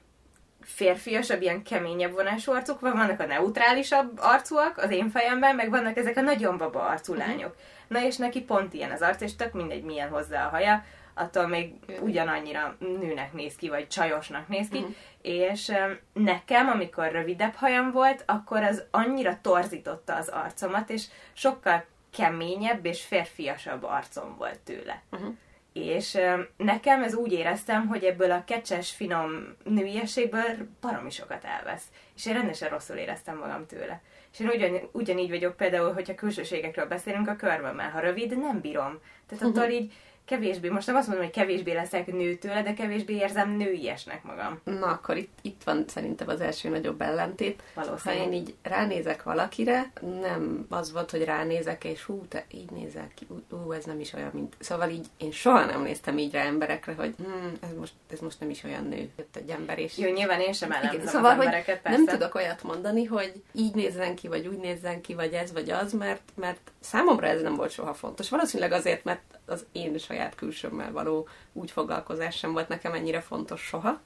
férfiasabb, 0.61 1.41
ilyen 1.41 1.63
keményebb 1.63 2.11
vonású 2.11 2.51
arcuk 2.51 2.79
van, 2.79 2.97
vannak 2.97 3.19
a 3.19 3.25
neutrálisabb 3.25 4.19
arcúak 4.21 4.77
az 4.77 4.91
én 4.91 5.09
fejemben, 5.09 5.55
meg 5.55 5.69
vannak 5.69 5.97
ezek 5.97 6.17
a 6.17 6.21
nagyon 6.21 6.57
baba 6.57 6.87
arcú 6.87 7.13
uh-huh. 7.13 7.27
lányok. 7.27 7.55
Na 7.87 8.03
és 8.03 8.17
neki 8.17 8.41
pont 8.41 8.73
ilyen 8.73 8.91
az 8.91 9.01
arc, 9.01 9.21
és 9.21 9.35
tök 9.35 9.53
mindegy 9.53 9.83
milyen 9.83 10.09
hozzá 10.09 10.45
a 10.45 10.49
haja, 10.49 10.83
attól 11.15 11.47
még 11.47 11.73
ugyanannyira 12.01 12.75
nőnek 12.79 13.33
néz 13.33 13.55
ki, 13.55 13.69
vagy 13.69 13.87
csajosnak 13.87 14.47
néz 14.47 14.67
ki, 14.69 14.77
uh-huh. 14.77 14.95
és 15.21 15.71
nekem, 16.13 16.67
amikor 16.67 17.11
rövidebb 17.11 17.53
hajam 17.53 17.91
volt, 17.91 18.23
akkor 18.25 18.63
az 18.63 18.83
annyira 18.91 19.39
torzította 19.41 20.15
az 20.15 20.27
arcomat, 20.27 20.89
és 20.89 21.05
sokkal 21.33 21.85
keményebb 22.11 22.85
és 22.85 23.03
férfiasabb 23.03 23.83
arcom 23.83 24.35
volt 24.37 24.59
tőle. 24.59 25.01
Uh-huh. 25.11 25.33
És 25.73 26.17
nekem 26.57 27.03
ez 27.03 27.13
úgy 27.13 27.31
éreztem, 27.31 27.87
hogy 27.87 28.03
ebből 28.03 28.31
a 28.31 28.43
kecses, 28.43 28.91
finom 28.91 29.55
nőiességből 29.63 30.67
baromi 30.81 31.09
sokat 31.09 31.43
elvesz. 31.43 31.83
És 32.15 32.25
én 32.25 32.33
rendesen 32.33 32.69
rosszul 32.69 32.95
éreztem 32.95 33.37
magam 33.37 33.65
tőle. 33.65 34.01
És 34.33 34.39
én 34.39 34.47
ugyan, 34.47 34.89
ugyanígy 34.91 35.29
vagyok 35.29 35.55
például, 35.55 35.93
hogyha 35.93 36.15
külsőségekről 36.15 36.85
beszélünk 36.85 37.27
a 37.27 37.35
körmömmel. 37.35 37.89
Ha 37.89 37.99
rövid, 37.99 38.37
nem 38.37 38.61
bírom. 38.61 38.99
Tehát 39.27 39.43
uh-huh. 39.43 39.61
attól 39.61 39.69
így 39.71 39.93
kevésbé, 40.25 40.69
most 40.69 40.87
nem 40.87 40.95
azt 40.95 41.07
mondom, 41.07 41.25
hogy 41.25 41.33
kevésbé 41.33 41.73
leszek 41.73 42.07
nő 42.07 42.35
tőle, 42.35 42.61
de 42.61 42.73
kevésbé 42.73 43.13
érzem 43.13 43.51
nőiesnek 43.51 44.23
magam. 44.23 44.59
Na, 44.63 44.87
akkor 44.87 45.17
itt, 45.17 45.37
itt 45.41 45.61
van 45.63 45.85
szerintem 45.87 46.27
az 46.27 46.41
első 46.41 46.69
nagyobb 46.69 47.01
ellentét. 47.01 47.63
Ha 48.03 48.13
én 48.13 48.33
így 48.33 48.53
ránézek 48.61 49.23
valakire, 49.23 49.91
nem 50.21 50.65
az 50.69 50.91
volt, 50.91 51.11
hogy 51.11 51.23
ránézek, 51.23 51.83
és 51.83 52.03
hú, 52.03 52.25
te 52.27 52.45
így 52.51 52.71
nézel 52.71 53.07
ki, 53.15 53.27
ú, 53.49 53.71
ez 53.71 53.85
nem 53.85 53.99
is 53.99 54.13
olyan, 54.13 54.29
mint... 54.33 54.55
Szóval 54.59 54.89
így 54.89 55.05
én 55.17 55.31
soha 55.31 55.65
nem 55.65 55.81
néztem 55.81 56.17
így 56.17 56.31
rá 56.31 56.43
emberekre, 56.43 56.93
hogy 56.93 57.15
hm, 57.17 57.47
ez, 57.59 57.77
most, 57.79 57.93
ez 58.11 58.19
most 58.19 58.39
nem 58.39 58.49
is 58.49 58.63
olyan 58.63 58.87
nő. 58.87 59.09
Jött 59.17 59.35
egy 59.35 59.49
ember, 59.49 59.79
és... 59.79 59.97
Jó, 59.97 60.13
nyilván 60.13 60.39
én 60.39 60.53
sem 60.53 60.71
ellenzem 60.71 61.05
szóval, 61.05 61.31
az 61.31 61.39
embereket, 61.39 61.81
persze. 61.81 61.97
Nem 61.97 62.05
tudok 62.05 62.35
olyat 62.35 62.63
mondani, 62.63 63.03
hogy 63.03 63.33
így 63.51 63.75
nézzen 63.75 64.15
ki, 64.15 64.27
vagy 64.27 64.47
úgy 64.47 64.57
nézzen 64.57 65.01
ki, 65.01 65.13
vagy 65.13 65.33
ez, 65.33 65.51
vagy 65.51 65.69
az, 65.69 65.93
mert, 65.93 66.21
mert 66.35 66.71
számomra 66.79 67.27
ez 67.27 67.41
nem 67.41 67.55
volt 67.55 67.71
soha 67.71 67.93
fontos. 67.93 68.29
Valószínűleg 68.29 68.71
azért, 68.71 69.03
mert 69.03 69.21
az 69.45 69.65
én 69.71 69.97
saját 69.97 70.35
külsőmmel 70.35 70.91
való 70.91 71.27
úgy 71.53 71.71
foglalkozás 71.71 72.37
sem 72.37 72.51
volt 72.51 72.67
nekem 72.67 72.93
ennyire 72.93 73.21
fontos 73.21 73.61
soha. 73.61 74.01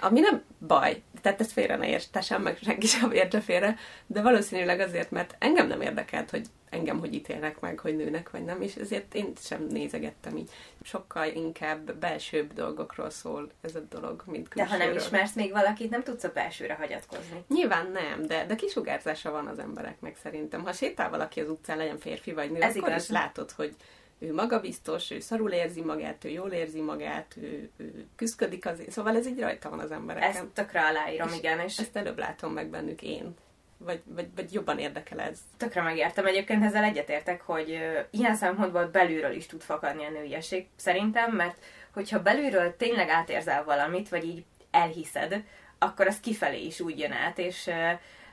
Ami 0.00 0.20
nem 0.20 0.42
baj, 0.66 1.02
tehát 1.22 1.40
ezt 1.40 1.52
félre 1.52 1.76
ne 1.76 1.88
értesem, 1.88 2.42
meg 2.42 2.58
senki 2.62 2.86
sem 2.86 3.12
érte 3.12 3.40
félre, 3.40 3.76
de 4.06 4.22
valószínűleg 4.22 4.80
azért, 4.80 5.10
mert 5.10 5.36
engem 5.38 5.66
nem 5.66 5.80
érdekelt, 5.80 6.30
hogy 6.30 6.46
engem 6.70 6.98
hogy 6.98 7.14
ítélnek 7.14 7.60
meg, 7.60 7.78
hogy 7.78 7.96
nőnek 7.96 8.30
vagy 8.30 8.44
nem, 8.44 8.62
és 8.62 8.74
ezért 8.74 9.14
én 9.14 9.32
sem 9.40 9.66
nézegettem 9.66 10.36
így. 10.36 10.50
Sokkal 10.82 11.28
inkább 11.28 11.94
belsőbb 11.94 12.52
dolgokról 12.52 13.10
szól 13.10 13.50
ez 13.60 13.74
a 13.74 13.80
dolog, 13.80 14.22
mint 14.26 14.48
külsőről. 14.48 14.78
De 14.78 14.84
ha 14.84 14.90
nem 14.90 15.00
ismersz 15.00 15.34
még 15.34 15.52
valakit, 15.52 15.90
nem 15.90 16.02
tudsz 16.02 16.24
a 16.24 16.30
belsőre 16.34 16.74
hagyatkozni. 16.74 17.44
Nyilván 17.48 17.90
nem, 17.90 18.26
de, 18.26 18.46
de 18.46 18.54
kisugárzása 18.54 19.30
van 19.30 19.46
az 19.46 19.58
embereknek 19.58 20.16
szerintem. 20.22 20.64
Ha 20.64 20.72
sétál 20.72 21.10
valaki 21.10 21.40
az 21.40 21.48
utcán, 21.48 21.76
legyen 21.76 21.98
férfi 21.98 22.32
vagy 22.32 22.50
nő, 22.50 22.60
ez 22.60 22.76
akkor 22.76 22.88
igaz. 22.88 23.02
is 23.02 23.10
látod, 23.10 23.50
hogy 23.50 23.74
ő 24.18 24.34
magabiztos, 24.34 25.10
ő 25.10 25.20
szarul 25.20 25.50
érzi 25.50 25.80
magát, 25.82 26.24
ő 26.24 26.28
jól 26.28 26.50
érzi 26.50 26.80
magát, 26.80 27.34
ő, 27.36 27.70
ő 27.76 28.06
küzdködik 28.16 28.66
azért. 28.66 28.90
Szóval 28.90 29.16
ez 29.16 29.26
így 29.26 29.40
rajta 29.40 29.70
van 29.70 29.78
az 29.78 29.90
embereken. 29.90 30.30
Ezt 30.30 30.46
tökre 30.46 30.80
aláírom, 30.80 31.28
és 31.28 31.36
igen. 31.36 31.60
És 31.60 31.78
ezt 31.78 31.96
előbb 31.96 32.18
látom 32.18 32.52
meg 32.52 32.68
bennük 32.68 33.02
én. 33.02 33.34
Vagy, 33.76 34.02
vagy, 34.04 34.28
vagy 34.34 34.52
jobban 34.52 34.78
érdekel 34.78 35.20
ez. 35.20 35.38
Tökre 35.56 35.82
megértem. 35.82 36.26
Egyébként 36.26 36.64
ezzel 36.64 36.84
egyetértek, 36.84 37.42
hogy 37.42 37.78
ilyen 38.10 38.34
szempontból 38.34 38.86
belülről 38.86 39.32
is 39.32 39.46
tud 39.46 39.62
fakadni 39.62 40.04
a 40.04 40.10
nőiesség, 40.10 40.66
szerintem, 40.76 41.32
mert 41.32 41.64
hogyha 41.92 42.22
belülről 42.22 42.76
tényleg 42.76 43.08
átérzel 43.08 43.64
valamit, 43.64 44.08
vagy 44.08 44.24
így 44.24 44.44
elhiszed, 44.70 45.44
akkor 45.78 46.06
az 46.06 46.20
kifelé 46.20 46.64
is 46.64 46.80
úgy 46.80 46.98
jön 46.98 47.12
át, 47.12 47.38
és 47.38 47.70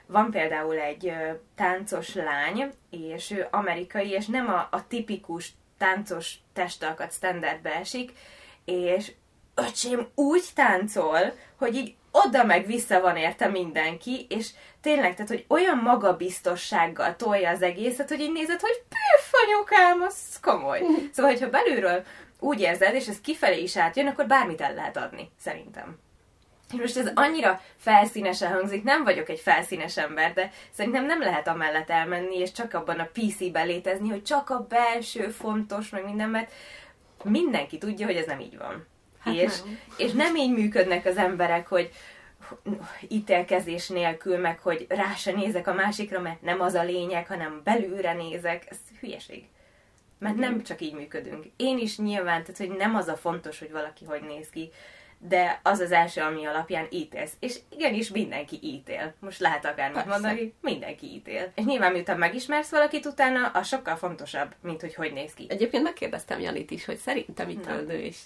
van 0.06 0.32
például 0.32 0.78
egy 0.78 1.13
táncos 1.56 2.15
lány, 2.15 2.72
és 2.89 3.32
ő 3.32 3.48
amerikai, 3.52 4.10
és 4.10 4.26
nem 4.26 4.48
a, 4.50 4.67
a 4.72 4.88
tipikus 4.88 5.54
táncos 5.82 6.34
testalkat 6.54 7.12
standardbe 7.12 7.76
esik, 7.76 8.12
és 8.65 9.12
öcsém 9.56 10.08
úgy 10.15 10.44
táncol, 10.56 11.34
hogy 11.58 11.76
így 11.76 11.96
oda 12.12 12.44
meg 12.44 12.65
vissza 12.65 13.02
van 13.02 13.17
érte 13.17 13.48
mindenki, 13.48 14.26
és 14.30 14.50
tényleg, 14.82 15.13
tehát, 15.13 15.32
hogy 15.32 15.46
olyan 15.48 15.78
magabiztossággal 15.78 17.15
tolja 17.15 17.50
az 17.50 17.62
egészet, 17.62 18.10
hogy 18.10 18.20
így 18.20 18.32
nézed, 18.32 18.60
hogy 18.60 18.84
püffanyukám, 18.89 20.02
az 20.02 20.39
komoly. 20.41 20.82
Szóval, 21.13 21.32
hogyha 21.32 21.50
belülről 21.50 22.04
úgy 22.39 22.60
érzed, 22.60 22.94
és 22.94 23.08
ez 23.08 23.22
kifelé 23.22 23.62
is 23.62 23.78
átjön, 23.78 24.08
akkor 24.08 24.28
bármit 24.28 24.62
el 24.62 24.74
lehet 24.74 24.98
adni, 24.98 25.32
szerintem. 25.39 26.00
Most 26.71 26.97
ez 26.97 27.12
annyira 27.15 27.62
felszínesen 27.77 28.51
hangzik, 28.51 28.84
nem 28.84 29.03
vagyok 29.03 29.29
egy 29.29 29.39
felszínes 29.39 29.97
ember, 29.97 30.34
de 30.34 30.51
szerintem 30.71 31.05
nem 31.05 31.19
lehet 31.19 31.47
amellett 31.47 31.89
elmenni, 31.89 32.38
és 32.38 32.51
csak 32.51 32.73
abban 32.73 32.99
a 32.99 33.10
PC-ben 33.13 33.67
létezni, 33.67 34.10
hogy 34.10 34.23
csak 34.23 34.49
a 34.49 34.65
belső 34.69 35.29
fontos, 35.29 35.89
meg 35.89 36.03
minden, 36.03 36.29
mert 36.29 36.51
mindenki 37.23 37.77
tudja, 37.77 38.05
hogy 38.05 38.15
ez 38.15 38.25
nem 38.25 38.39
így 38.39 38.57
van. 38.57 38.88
Hát 39.19 39.34
és, 39.34 39.62
nem. 39.62 39.79
és 39.97 40.12
nem 40.12 40.36
így 40.36 40.51
működnek 40.51 41.05
az 41.05 41.17
emberek, 41.17 41.67
hogy 41.67 41.91
ítélkezés 43.07 43.88
nélkül, 43.88 44.38
meg 44.38 44.60
hogy 44.60 44.86
rá 44.89 45.13
se 45.15 45.31
nézek 45.31 45.67
a 45.67 45.73
másikra, 45.73 46.19
mert 46.19 46.41
nem 46.41 46.62
az 46.62 46.73
a 46.73 46.84
lényeg, 46.84 47.27
hanem 47.27 47.62
belülre 47.63 48.13
nézek. 48.13 48.63
Ez 48.69 48.77
hülyeség. 48.99 49.45
Mert 50.19 50.36
nem 50.36 50.63
csak 50.63 50.81
így 50.81 50.93
működünk. 50.93 51.45
Én 51.55 51.77
is 51.77 51.97
nyilván, 51.97 52.43
tehát 52.43 52.57
hogy 52.57 52.77
nem 52.77 52.95
az 52.95 53.07
a 53.07 53.17
fontos, 53.17 53.60
hogy 53.60 53.71
valaki 53.71 54.05
hogy 54.05 54.21
néz 54.21 54.49
ki, 54.49 54.71
de 55.27 55.60
az 55.63 55.79
az 55.79 55.91
első, 55.91 56.21
ami 56.21 56.45
alapján 56.45 56.88
ítélsz. 56.89 57.34
És 57.39 57.60
igenis 57.69 58.10
mindenki 58.10 58.60
ítél. 58.62 59.13
Most 59.19 59.39
lehet 59.39 59.65
akármit 59.65 60.03
Persze. 60.03 60.10
mondani, 60.10 60.53
mindenki 60.62 61.05
ítél. 61.05 61.51
És 61.55 61.63
nyilván 61.63 61.91
miután 61.91 62.17
megismersz 62.17 62.69
valakit 62.69 63.05
utána, 63.05 63.47
az 63.47 63.67
sokkal 63.67 63.95
fontosabb, 63.95 64.55
mint 64.62 64.81
hogy 64.81 64.95
hogy 64.95 65.13
néz 65.13 65.34
ki. 65.34 65.45
Egyébként 65.49 65.84
megkérdeztem 65.84 66.39
Janit 66.39 66.71
is, 66.71 66.86
hogy 66.86 66.97
szerintem 66.97 67.49
itt 67.49 67.65
a 67.65 67.81
nő 67.81 68.01
is. 68.03 68.19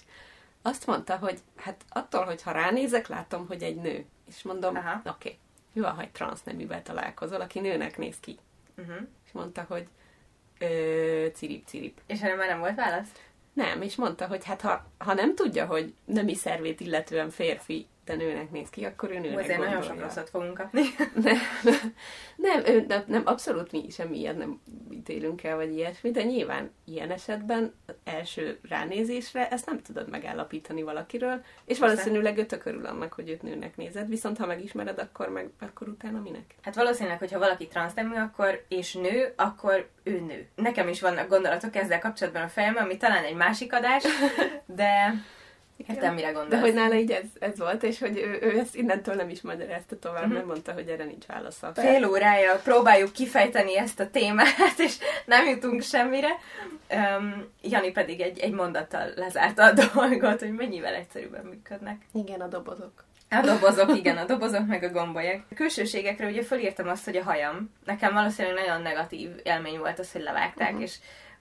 Azt 0.62 0.86
mondta, 0.86 1.16
hogy 1.16 1.38
hát 1.56 1.84
attól, 1.88 2.24
hogy 2.24 2.42
ha 2.42 2.50
ránézek, 2.50 3.08
látom, 3.08 3.46
hogy 3.46 3.62
egy 3.62 3.76
nő. 3.76 4.04
És 4.28 4.42
mondom, 4.42 4.76
oké, 4.76 5.08
okay, 5.08 5.38
mi 5.72 5.80
van, 5.80 5.94
ha 5.94 6.02
egy 6.02 6.10
transzneművel 6.10 6.82
találkozol, 6.82 7.40
aki 7.40 7.60
nőnek 7.60 7.98
néz 7.98 8.20
ki? 8.20 8.38
Uh-huh. 8.76 8.96
És 9.26 9.32
mondta, 9.32 9.64
hogy 9.68 9.86
ö, 10.58 11.26
cirip, 11.34 11.66
cirip. 11.66 12.00
És 12.06 12.20
erre 12.20 12.34
már 12.34 12.48
nem 12.48 12.58
volt 12.58 12.74
válasz? 12.74 13.08
Nem, 13.56 13.82
és 13.82 13.96
mondta, 13.96 14.26
hogy 14.26 14.44
hát 14.44 14.60
ha, 14.60 14.86
ha 14.98 15.14
nem 15.14 15.34
tudja, 15.34 15.66
hogy 15.66 15.94
nemi 16.04 16.34
szervét 16.34 16.80
illetően 16.80 17.30
férfi, 17.30 17.86
nőnek 18.14 18.50
néz 18.50 18.70
ki, 18.70 18.84
akkor 18.84 19.10
ő 19.10 19.18
nőnek 19.18 19.38
Azért 19.38 19.58
nagyon 19.58 19.82
sok 19.82 20.00
rosszat 20.00 20.30
fogunk 20.30 20.54
kapni. 20.54 20.82
nem, 21.14 21.36
nem, 22.36 22.62
nem, 22.88 23.02
nem, 23.06 23.22
abszolút 23.24 23.72
mi 23.72 23.90
semmi 23.90 24.18
ilyet 24.18 24.36
nem 24.36 24.60
ítélünk 24.90 25.42
el, 25.42 25.56
vagy 25.56 25.72
ilyesmi, 25.72 26.10
de 26.10 26.22
nyilván 26.22 26.70
ilyen 26.84 27.10
esetben 27.10 27.74
első 28.04 28.58
ránézésre 28.68 29.48
ezt 29.48 29.66
nem 29.66 29.82
tudod 29.82 30.10
megállapítani 30.10 30.82
valakiről, 30.82 31.44
és 31.64 31.78
valószínűleg 31.78 32.38
ő 32.38 32.46
tök 32.46 32.64
örül 32.64 32.86
annak, 32.86 33.12
hogy 33.12 33.28
őt 33.28 33.42
nőnek 33.42 33.76
nézed, 33.76 34.08
viszont 34.08 34.38
ha 34.38 34.46
megismered, 34.46 34.98
akkor 34.98 35.28
meg 35.28 35.50
akkor 35.58 35.88
utána 35.88 36.20
minek? 36.20 36.54
Hát 36.62 36.74
valószínűleg, 36.74 37.18
hogyha 37.18 37.38
valaki 37.38 37.66
transznemű, 37.66 38.14
akkor 38.14 38.64
és 38.68 38.94
nő, 38.94 39.32
akkor 39.36 39.88
ő 40.02 40.20
nő. 40.20 40.48
Nekem 40.54 40.88
is 40.88 41.00
vannak 41.00 41.28
gondolatok 41.28 41.76
ezzel 41.76 41.98
kapcsolatban 41.98 42.42
a 42.42 42.48
fejemben, 42.48 42.84
ami 42.84 42.96
talán 42.96 43.24
egy 43.24 43.34
másik 43.34 43.72
adás, 43.72 44.04
de 44.66 45.14
Értem, 45.76 46.14
mire 46.14 46.30
gondolsz. 46.30 46.50
De 46.50 46.60
hogy 46.60 46.74
nála 46.74 46.94
így 46.94 47.10
ez, 47.10 47.24
ez 47.38 47.58
volt, 47.58 47.82
és 47.82 47.98
hogy 47.98 48.18
ő, 48.18 48.38
ő 48.40 48.58
ezt 48.58 48.76
innentől 48.76 49.14
nem 49.14 49.28
is 49.28 49.40
magyarázta 49.40 49.98
tovább, 49.98 50.18
uh-huh. 50.18 50.34
mert 50.34 50.46
mondta, 50.46 50.72
hogy 50.72 50.88
erre 50.88 51.04
nincs 51.04 51.24
válasza. 51.24 51.72
Fél 51.74 52.08
órája 52.08 52.60
próbáljuk 52.64 53.12
kifejteni 53.12 53.78
ezt 53.78 54.00
a 54.00 54.10
témát, 54.10 54.78
és 54.78 54.96
nem 55.24 55.46
jutunk 55.46 55.82
semmire. 55.82 56.28
Um, 56.90 57.46
Jani 57.62 57.90
pedig 57.90 58.20
egy, 58.20 58.38
egy 58.38 58.52
mondattal 58.52 59.12
lezárta 59.16 59.64
a 59.64 59.72
dolgot, 59.72 60.40
hogy 60.40 60.52
mennyivel 60.52 60.94
egyszerűbben 60.94 61.44
működnek. 61.44 61.96
Igen, 62.12 62.40
a 62.40 62.46
dobozok. 62.46 63.04
A 63.30 63.40
dobozok, 63.40 63.96
igen, 64.00 64.16
a 64.16 64.24
dobozok 64.24 64.66
meg 64.66 64.82
a 64.82 64.90
gombolyek. 64.90 65.42
A 65.50 65.54
külsőségekre 65.54 66.26
ugye 66.26 66.42
fölírtam 66.42 66.88
azt, 66.88 67.04
hogy 67.04 67.16
a 67.16 67.22
hajam. 67.22 67.72
Nekem 67.84 68.14
valószínűleg 68.14 68.64
nagyon 68.64 68.82
negatív 68.82 69.30
élmény 69.42 69.78
volt 69.78 69.98
az, 69.98 70.12
hogy 70.12 70.22
levágták, 70.22 70.68
uh-huh. 70.68 70.82
és 70.82 70.96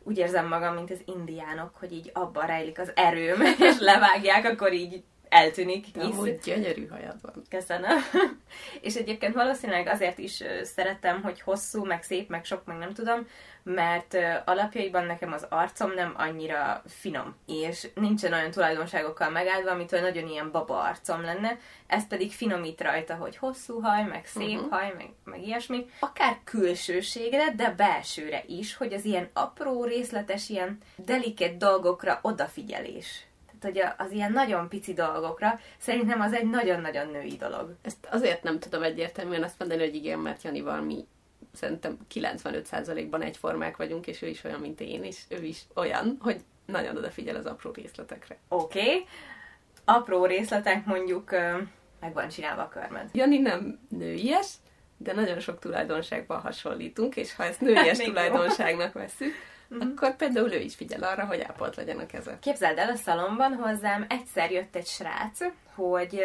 úgy 0.07 0.17
érzem 0.17 0.47
magam, 0.47 0.73
mint 0.73 0.91
az 0.91 1.01
indiánok, 1.05 1.75
hogy 1.79 1.91
így 1.91 2.11
abban 2.13 2.45
rejlik 2.45 2.79
az 2.79 2.91
erőm, 2.95 3.41
és 3.69 3.79
levágják, 3.79 4.45
akkor 4.45 4.73
így 4.73 5.03
eltűnik. 5.35 5.85
De 5.93 6.03
amúgy 6.03 6.39
gyönyörű 6.43 6.87
hajad 6.87 7.15
van. 7.21 7.41
Köszönöm. 7.49 7.97
és 8.81 8.95
egyébként 8.95 9.33
valószínűleg 9.33 9.87
azért 9.87 10.17
is 10.17 10.43
szeretem, 10.63 11.21
hogy 11.21 11.41
hosszú, 11.41 11.85
meg 11.85 12.03
szép, 12.03 12.29
meg 12.29 12.45
sok, 12.45 12.65
meg 12.65 12.77
nem 12.77 12.93
tudom, 12.93 13.27
mert 13.63 14.17
alapjaiban 14.45 15.05
nekem 15.05 15.31
az 15.33 15.45
arcom 15.49 15.93
nem 15.93 16.13
annyira 16.17 16.81
finom, 16.87 17.35
és 17.47 17.87
nincsen 17.95 18.33
olyan 18.33 18.51
tulajdonságokkal 18.51 19.29
megáldva, 19.29 19.71
amitől 19.71 20.01
nagyon 20.01 20.27
ilyen 20.27 20.51
baba 20.51 20.81
arcom 20.81 21.21
lenne, 21.21 21.57
ez 21.87 22.07
pedig 22.07 22.31
finomít 22.31 22.81
rajta, 22.81 23.15
hogy 23.15 23.37
hosszú 23.37 23.79
haj, 23.81 24.03
meg 24.03 24.25
szép 24.25 24.55
uh-huh. 24.57 24.71
haj, 24.71 24.93
meg, 24.97 25.09
meg 25.23 25.41
ilyesmi. 25.41 25.85
Akár 25.99 26.37
külsőségre, 26.43 27.51
de 27.55 27.73
belsőre 27.77 28.43
is, 28.47 28.75
hogy 28.75 28.93
az 28.93 29.05
ilyen 29.05 29.29
apró, 29.33 29.83
részletes, 29.83 30.49
ilyen 30.49 30.77
deliket 30.95 31.57
dolgokra 31.57 32.19
odafigyelés 32.21 33.25
hogy 33.61 33.81
az 33.97 34.11
ilyen 34.11 34.31
nagyon 34.31 34.69
pici 34.69 34.93
dolgokra, 34.93 35.59
szerintem 35.77 36.21
az 36.21 36.33
egy 36.33 36.49
nagyon-nagyon 36.49 37.07
női 37.07 37.35
dolog. 37.35 37.75
Ezt 37.81 38.07
azért 38.11 38.43
nem 38.43 38.59
tudom 38.59 38.83
egyértelműen 38.83 39.43
azt 39.43 39.59
mondani, 39.59 39.81
hogy 39.81 39.95
igen, 39.95 40.19
mert 40.19 40.43
Janival 40.43 40.81
mi 40.81 41.05
szerintem 41.53 41.97
95%-ban 42.13 43.21
egyformák 43.21 43.77
vagyunk, 43.77 44.07
és 44.07 44.21
ő 44.21 44.27
is 44.27 44.43
olyan, 44.43 44.59
mint 44.59 44.81
én, 44.81 45.03
és 45.03 45.21
ő 45.27 45.43
is 45.43 45.61
olyan, 45.75 46.17
hogy 46.19 46.41
nagyon 46.65 46.97
odafigyel 46.97 47.35
az 47.35 47.45
apró 47.45 47.71
részletekre. 47.71 48.37
Oké. 48.47 48.79
Okay. 48.79 49.05
Apró 49.85 50.25
részletek 50.25 50.85
mondjuk 50.85 51.31
meg 51.99 52.13
van 52.13 52.29
csinálva 52.29 52.61
a 52.61 52.67
körmed. 52.67 53.09
Jani 53.13 53.37
nem 53.37 53.79
nőies, 53.89 54.47
de 54.97 55.13
nagyon 55.13 55.39
sok 55.39 55.59
tulajdonságban 55.59 56.39
hasonlítunk, 56.39 57.15
és 57.15 57.35
ha 57.35 57.43
ezt 57.43 57.61
nőies 57.61 57.97
tulajdonságnak 58.09 58.93
veszük, 58.93 59.33
Mm-hmm. 59.73 59.89
akkor 59.89 60.15
például 60.15 60.53
ő 60.53 60.59
is 60.59 60.75
figyel 60.75 61.03
arra, 61.03 61.25
hogy 61.25 61.41
ápolt 61.41 61.75
legyen 61.75 61.99
a 61.99 62.05
keze. 62.05 62.37
Képzeld 62.41 62.77
el, 62.77 62.89
a 62.89 62.95
szalomban 62.95 63.53
hozzám 63.53 64.05
egyszer 64.09 64.51
jött 64.51 64.75
egy 64.75 64.87
srác, 64.87 65.39
hogy 65.75 66.23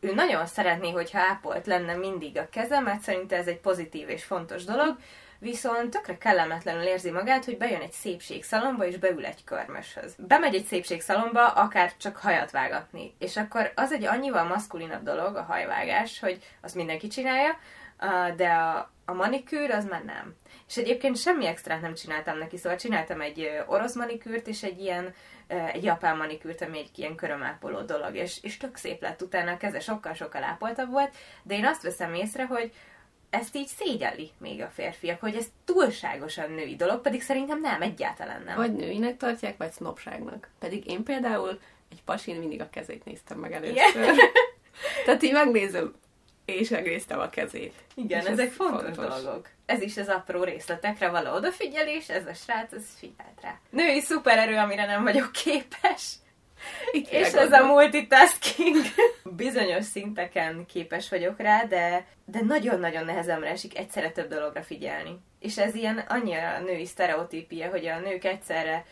ő 0.00 0.14
nagyon 0.14 0.46
szeretné, 0.46 0.90
hogyha 0.90 1.18
ápolt 1.18 1.66
lenne 1.66 1.94
mindig 1.94 2.38
a 2.38 2.48
keze, 2.48 2.80
mert 2.80 3.00
szerinte 3.00 3.36
ez 3.36 3.46
egy 3.46 3.60
pozitív 3.60 4.08
és 4.08 4.24
fontos 4.24 4.64
dolog, 4.64 4.96
viszont 5.38 5.90
tökre 5.90 6.18
kellemetlenül 6.18 6.82
érzi 6.82 7.10
magát, 7.10 7.44
hogy 7.44 7.56
bejön 7.56 7.80
egy 7.80 7.92
szépségszalomba, 7.92 8.86
és 8.86 8.96
beül 8.96 9.24
egy 9.24 9.44
körmöshöz. 9.44 10.14
Bemegy 10.18 10.54
egy 10.54 10.64
szépségszalomba, 10.64 11.46
akár 11.48 11.96
csak 11.96 12.16
hajat 12.16 12.50
vágatni. 12.50 13.14
És 13.18 13.36
akkor 13.36 13.72
az 13.74 13.92
egy 13.92 14.04
annyival 14.04 14.44
maszkulinabb 14.44 15.02
dolog, 15.02 15.36
a 15.36 15.42
hajvágás, 15.42 16.20
hogy 16.20 16.38
azt 16.60 16.74
mindenki 16.74 17.08
csinálja, 17.08 17.58
de 18.36 18.48
a, 18.48 18.90
a 19.04 19.12
manikűr 19.12 19.70
az 19.70 19.84
már 19.84 20.04
nem. 20.04 20.34
És 20.68 20.76
egyébként 20.76 21.16
semmi 21.16 21.46
extrát 21.46 21.80
nem 21.80 21.94
csináltam 21.94 22.38
neki, 22.38 22.56
szóval 22.56 22.78
csináltam 22.78 23.20
egy 23.20 23.50
orosz 23.66 23.94
manikűrt, 23.94 24.48
és 24.48 24.62
egy 24.62 24.80
ilyen 24.80 25.14
egy 25.46 25.84
japán 25.84 26.16
manikűrt, 26.16 26.62
ami 26.62 26.78
egy 26.78 26.90
ilyen 26.94 27.14
körömápoló 27.14 27.80
dolog, 27.80 28.14
és, 28.14 28.38
és 28.42 28.56
tök 28.56 28.76
szép 28.76 29.02
lett 29.02 29.22
utána, 29.22 29.52
a 29.52 29.56
keze 29.56 29.80
sokkal-sokkal 29.80 30.42
ápoltabb 30.42 30.90
volt, 30.90 31.14
de 31.42 31.54
én 31.54 31.66
azt 31.66 31.82
veszem 31.82 32.14
észre, 32.14 32.46
hogy 32.46 32.72
ezt 33.30 33.56
így 33.56 33.66
szégyelli 33.66 34.30
még 34.38 34.62
a 34.62 34.68
férfiak, 34.68 35.20
hogy 35.20 35.34
ez 35.36 35.46
túlságosan 35.64 36.50
női 36.50 36.76
dolog, 36.76 37.00
pedig 37.00 37.22
szerintem 37.22 37.60
nem, 37.60 37.82
egyáltalán 37.82 38.42
nem. 38.42 38.56
Vagy 38.56 38.72
nőinek 38.72 39.16
tartják, 39.16 39.56
vagy 39.56 39.72
sznopságnak. 39.72 40.48
Pedig 40.58 40.90
én 40.90 41.02
például 41.02 41.60
egy 41.90 42.02
pasin 42.04 42.36
mindig 42.36 42.60
a 42.60 42.70
kezét 42.70 43.04
néztem 43.04 43.38
meg 43.38 43.52
először. 43.52 43.76
Yeah. 43.76 44.16
Tehát 45.04 45.22
így 45.22 45.32
megnézem, 45.32 45.94
és 46.44 46.68
megnéztem 46.68 47.18
a 47.18 47.28
kezét. 47.28 47.74
Igen, 47.94 48.20
és 48.20 48.26
ezek 48.26 48.50
fontos, 48.50 48.80
fontos 48.96 49.22
dolgok. 49.22 49.48
Ez 49.66 49.82
is 49.82 49.96
az 49.96 50.08
apró 50.08 50.44
részletekre 50.44 51.08
való 51.08 51.34
odafigyelés, 51.34 52.08
ez 52.08 52.26
a 52.26 52.34
srác, 52.34 52.72
ez 52.72 52.84
figyelt 52.98 53.40
rá. 53.42 53.58
Női 53.70 54.00
szupererő, 54.00 54.56
amire 54.56 54.86
nem 54.86 55.02
vagyok 55.02 55.32
képes. 55.32 56.12
Itt 56.92 57.08
és 57.08 57.32
ez 57.32 57.52
a 57.52 57.66
multitasking. 57.66 58.76
Bizonyos 59.24 59.84
szinteken 59.84 60.66
képes 60.66 61.08
vagyok 61.08 61.38
rá, 61.38 61.64
de, 61.64 62.06
de 62.24 62.40
nagyon-nagyon 62.42 63.04
nehezemre 63.04 63.48
esik 63.48 63.78
egyszerre 63.78 64.10
több 64.10 64.28
dologra 64.28 64.62
figyelni. 64.62 65.18
És 65.40 65.58
ez 65.58 65.74
ilyen 65.74 65.98
annyira 66.08 66.60
női 66.60 66.86
sztereotípia, 66.86 67.70
hogy 67.70 67.86
a 67.86 67.98
nők 67.98 68.24
egyszerre 68.24 68.84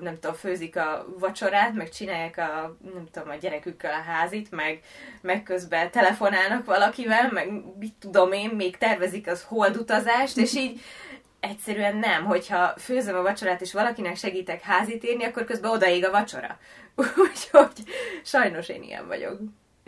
nem 0.00 0.18
tudom, 0.20 0.36
főzik 0.36 0.76
a 0.76 1.06
vacsorát, 1.18 1.74
meg 1.74 1.88
csinálják 1.88 2.36
a, 2.38 2.76
nem 2.94 3.08
tudom, 3.12 3.28
a 3.28 3.34
gyerekükkel 3.34 3.92
a 3.92 4.10
házit, 4.10 4.50
meg, 4.50 4.80
meg 5.20 5.42
közben 5.42 5.90
telefonálnak 5.90 6.64
valakivel, 6.64 7.30
meg 7.32 7.52
mit 7.78 7.94
tudom 8.00 8.32
én, 8.32 8.50
még 8.50 8.76
tervezik 8.76 9.26
az 9.26 9.44
holdutazást, 9.48 10.36
és 10.36 10.54
így 10.54 10.80
egyszerűen 11.40 11.96
nem, 11.96 12.24
hogyha 12.24 12.74
főzöm 12.78 13.16
a 13.16 13.22
vacsorát, 13.22 13.60
és 13.60 13.72
valakinek 13.72 14.16
segítek 14.16 14.62
házit 14.62 15.04
írni, 15.04 15.24
akkor 15.24 15.44
közben 15.44 15.70
odaég 15.70 16.04
a 16.04 16.10
vacsora. 16.10 16.58
Úgyhogy 17.28 17.84
sajnos 18.24 18.68
én 18.68 18.82
ilyen 18.82 19.06
vagyok. 19.06 19.38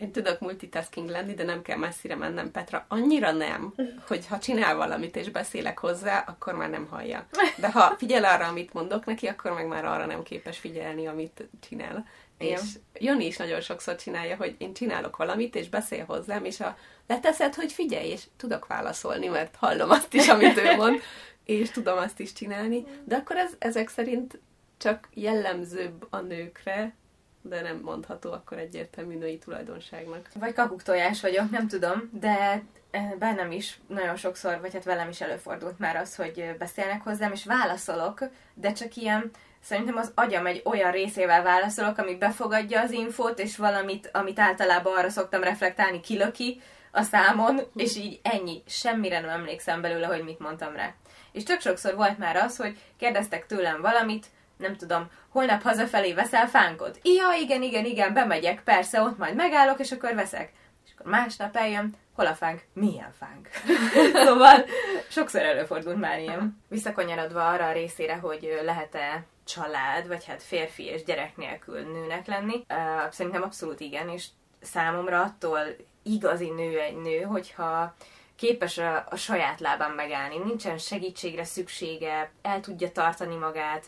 Én 0.02 0.12
tudok 0.12 0.40
multitasking 0.40 1.08
lenni, 1.08 1.34
de 1.34 1.44
nem 1.44 1.62
kell 1.62 1.76
messzire 1.76 2.16
mennem 2.16 2.50
Petra. 2.50 2.84
Annyira 2.88 3.32
nem, 3.32 3.74
hogy 4.06 4.26
ha 4.26 4.38
csinál 4.38 4.76
valamit 4.76 5.16
és 5.16 5.30
beszélek 5.30 5.78
hozzá, 5.78 6.24
akkor 6.26 6.54
már 6.54 6.70
nem 6.70 6.86
hallja. 6.86 7.26
De 7.56 7.70
ha 7.70 7.94
figyel 7.98 8.24
arra, 8.24 8.46
amit 8.46 8.72
mondok 8.72 9.04
neki, 9.04 9.26
akkor 9.26 9.52
meg 9.52 9.66
már 9.66 9.84
arra 9.84 10.06
nem 10.06 10.22
képes 10.22 10.58
figyelni, 10.58 11.06
amit 11.06 11.48
csinál. 11.68 12.06
Igen. 12.38 12.52
És 12.52 12.78
Jani 12.92 13.26
is 13.26 13.36
nagyon 13.36 13.60
sokszor 13.60 13.96
csinálja, 13.96 14.36
hogy 14.36 14.54
én 14.58 14.74
csinálok 14.74 15.16
valamit, 15.16 15.54
és 15.54 15.68
beszél 15.68 16.04
hozzám, 16.04 16.44
és 16.44 16.60
a 16.60 16.76
leteszed, 17.06 17.54
hogy 17.54 17.72
figyelj, 17.72 18.08
és 18.08 18.22
tudok 18.36 18.66
válaszolni, 18.66 19.26
mert 19.26 19.56
hallom 19.56 19.90
azt 19.90 20.14
is, 20.14 20.28
amit 20.28 20.58
ő 20.58 20.76
mond, 20.76 21.00
és 21.44 21.70
tudom 21.70 21.98
azt 21.98 22.20
is 22.20 22.32
csinálni. 22.32 22.84
De 23.04 23.16
akkor 23.16 23.36
ez, 23.36 23.52
ezek 23.58 23.88
szerint 23.88 24.40
csak 24.76 25.08
jellemzőbb 25.14 26.06
a 26.10 26.20
nőkre, 26.20 26.94
de 27.42 27.60
nem 27.60 27.80
mondható 27.82 28.32
akkor 28.32 28.58
egyértelmű 28.58 29.18
női 29.18 29.38
tulajdonságnak. 29.38 30.28
Vagy 30.34 30.52
kakuktojás 30.52 31.20
vagyok, 31.20 31.50
nem 31.50 31.68
tudom, 31.68 32.10
de 32.12 32.62
eh, 32.90 33.12
bennem 33.18 33.50
is 33.50 33.80
nagyon 33.86 34.16
sokszor, 34.16 34.60
vagy 34.60 34.72
hát 34.72 34.84
velem 34.84 35.08
is 35.08 35.20
előfordult 35.20 35.78
már 35.78 35.96
az, 35.96 36.16
hogy 36.16 36.54
beszélnek 36.58 37.02
hozzám, 37.02 37.32
és 37.32 37.44
válaszolok, 37.44 38.20
de 38.54 38.72
csak 38.72 38.96
ilyen, 38.96 39.30
szerintem 39.62 39.96
az 39.96 40.12
agyam 40.14 40.46
egy 40.46 40.62
olyan 40.64 40.90
részével 40.90 41.42
válaszolok, 41.42 41.98
ami 41.98 42.14
befogadja 42.14 42.80
az 42.80 42.90
infót, 42.90 43.38
és 43.38 43.56
valamit, 43.56 44.10
amit 44.12 44.38
általában 44.38 44.96
arra 44.96 45.10
szoktam 45.10 45.42
reflektálni, 45.42 46.00
kilöki 46.00 46.60
a 46.92 47.02
számon, 47.02 47.60
és 47.74 47.96
így 47.96 48.20
ennyi, 48.22 48.62
semmire 48.66 49.20
nem 49.20 49.30
emlékszem 49.30 49.80
belőle, 49.80 50.06
hogy 50.06 50.24
mit 50.24 50.38
mondtam 50.38 50.76
rá. 50.76 50.94
És 51.32 51.42
tök 51.42 51.60
sokszor 51.60 51.94
volt 51.94 52.18
már 52.18 52.36
az, 52.36 52.56
hogy 52.56 52.78
kérdeztek 52.96 53.46
tőlem 53.46 53.80
valamit, 53.80 54.26
nem 54.62 54.76
tudom, 54.76 55.10
holnap 55.28 55.62
hazafelé 55.62 56.12
veszel 56.12 56.48
fánkot? 56.48 56.98
Ja, 57.02 57.32
igen, 57.40 57.62
igen, 57.62 57.84
igen, 57.84 58.12
bemegyek, 58.12 58.62
persze, 58.62 59.00
ott 59.00 59.18
majd 59.18 59.34
megállok, 59.34 59.78
és 59.78 59.92
akkor 59.92 60.14
veszek. 60.14 60.52
És 60.86 60.90
akkor 60.94 61.10
másnap 61.10 61.56
eljön, 61.56 61.94
hol 62.14 62.26
a 62.26 62.34
fánk? 62.34 62.62
Milyen 62.72 63.12
fánk? 63.18 63.48
szóval 64.26 64.64
sokszor 65.08 65.42
előfordult 65.42 66.00
már 66.00 66.20
ilyen. 66.20 66.62
Visszakanyarodva 66.68 67.48
arra 67.48 67.66
a 67.66 67.72
részére, 67.72 68.14
hogy 68.14 68.60
lehet-e 68.64 69.24
család, 69.44 70.06
vagy 70.06 70.24
hát 70.24 70.42
férfi 70.42 70.84
és 70.84 71.04
gyerek 71.04 71.36
nélkül 71.36 71.80
nőnek 71.80 72.26
lenni, 72.26 72.54
uh, 72.54 73.10
szerintem 73.10 73.42
abszolút 73.42 73.80
igen, 73.80 74.08
és 74.08 74.26
számomra 74.60 75.20
attól 75.20 75.60
igazi 76.02 76.50
nő 76.50 76.80
egy 76.80 76.96
nő, 76.96 77.20
hogyha 77.20 77.94
képes 78.36 78.78
a, 78.78 79.06
a 79.10 79.16
saját 79.16 79.60
lábán 79.60 79.90
megállni, 79.90 80.38
nincsen 80.38 80.78
segítségre 80.78 81.44
szüksége, 81.44 82.30
el 82.42 82.60
tudja 82.60 82.92
tartani 82.92 83.36
magát, 83.36 83.86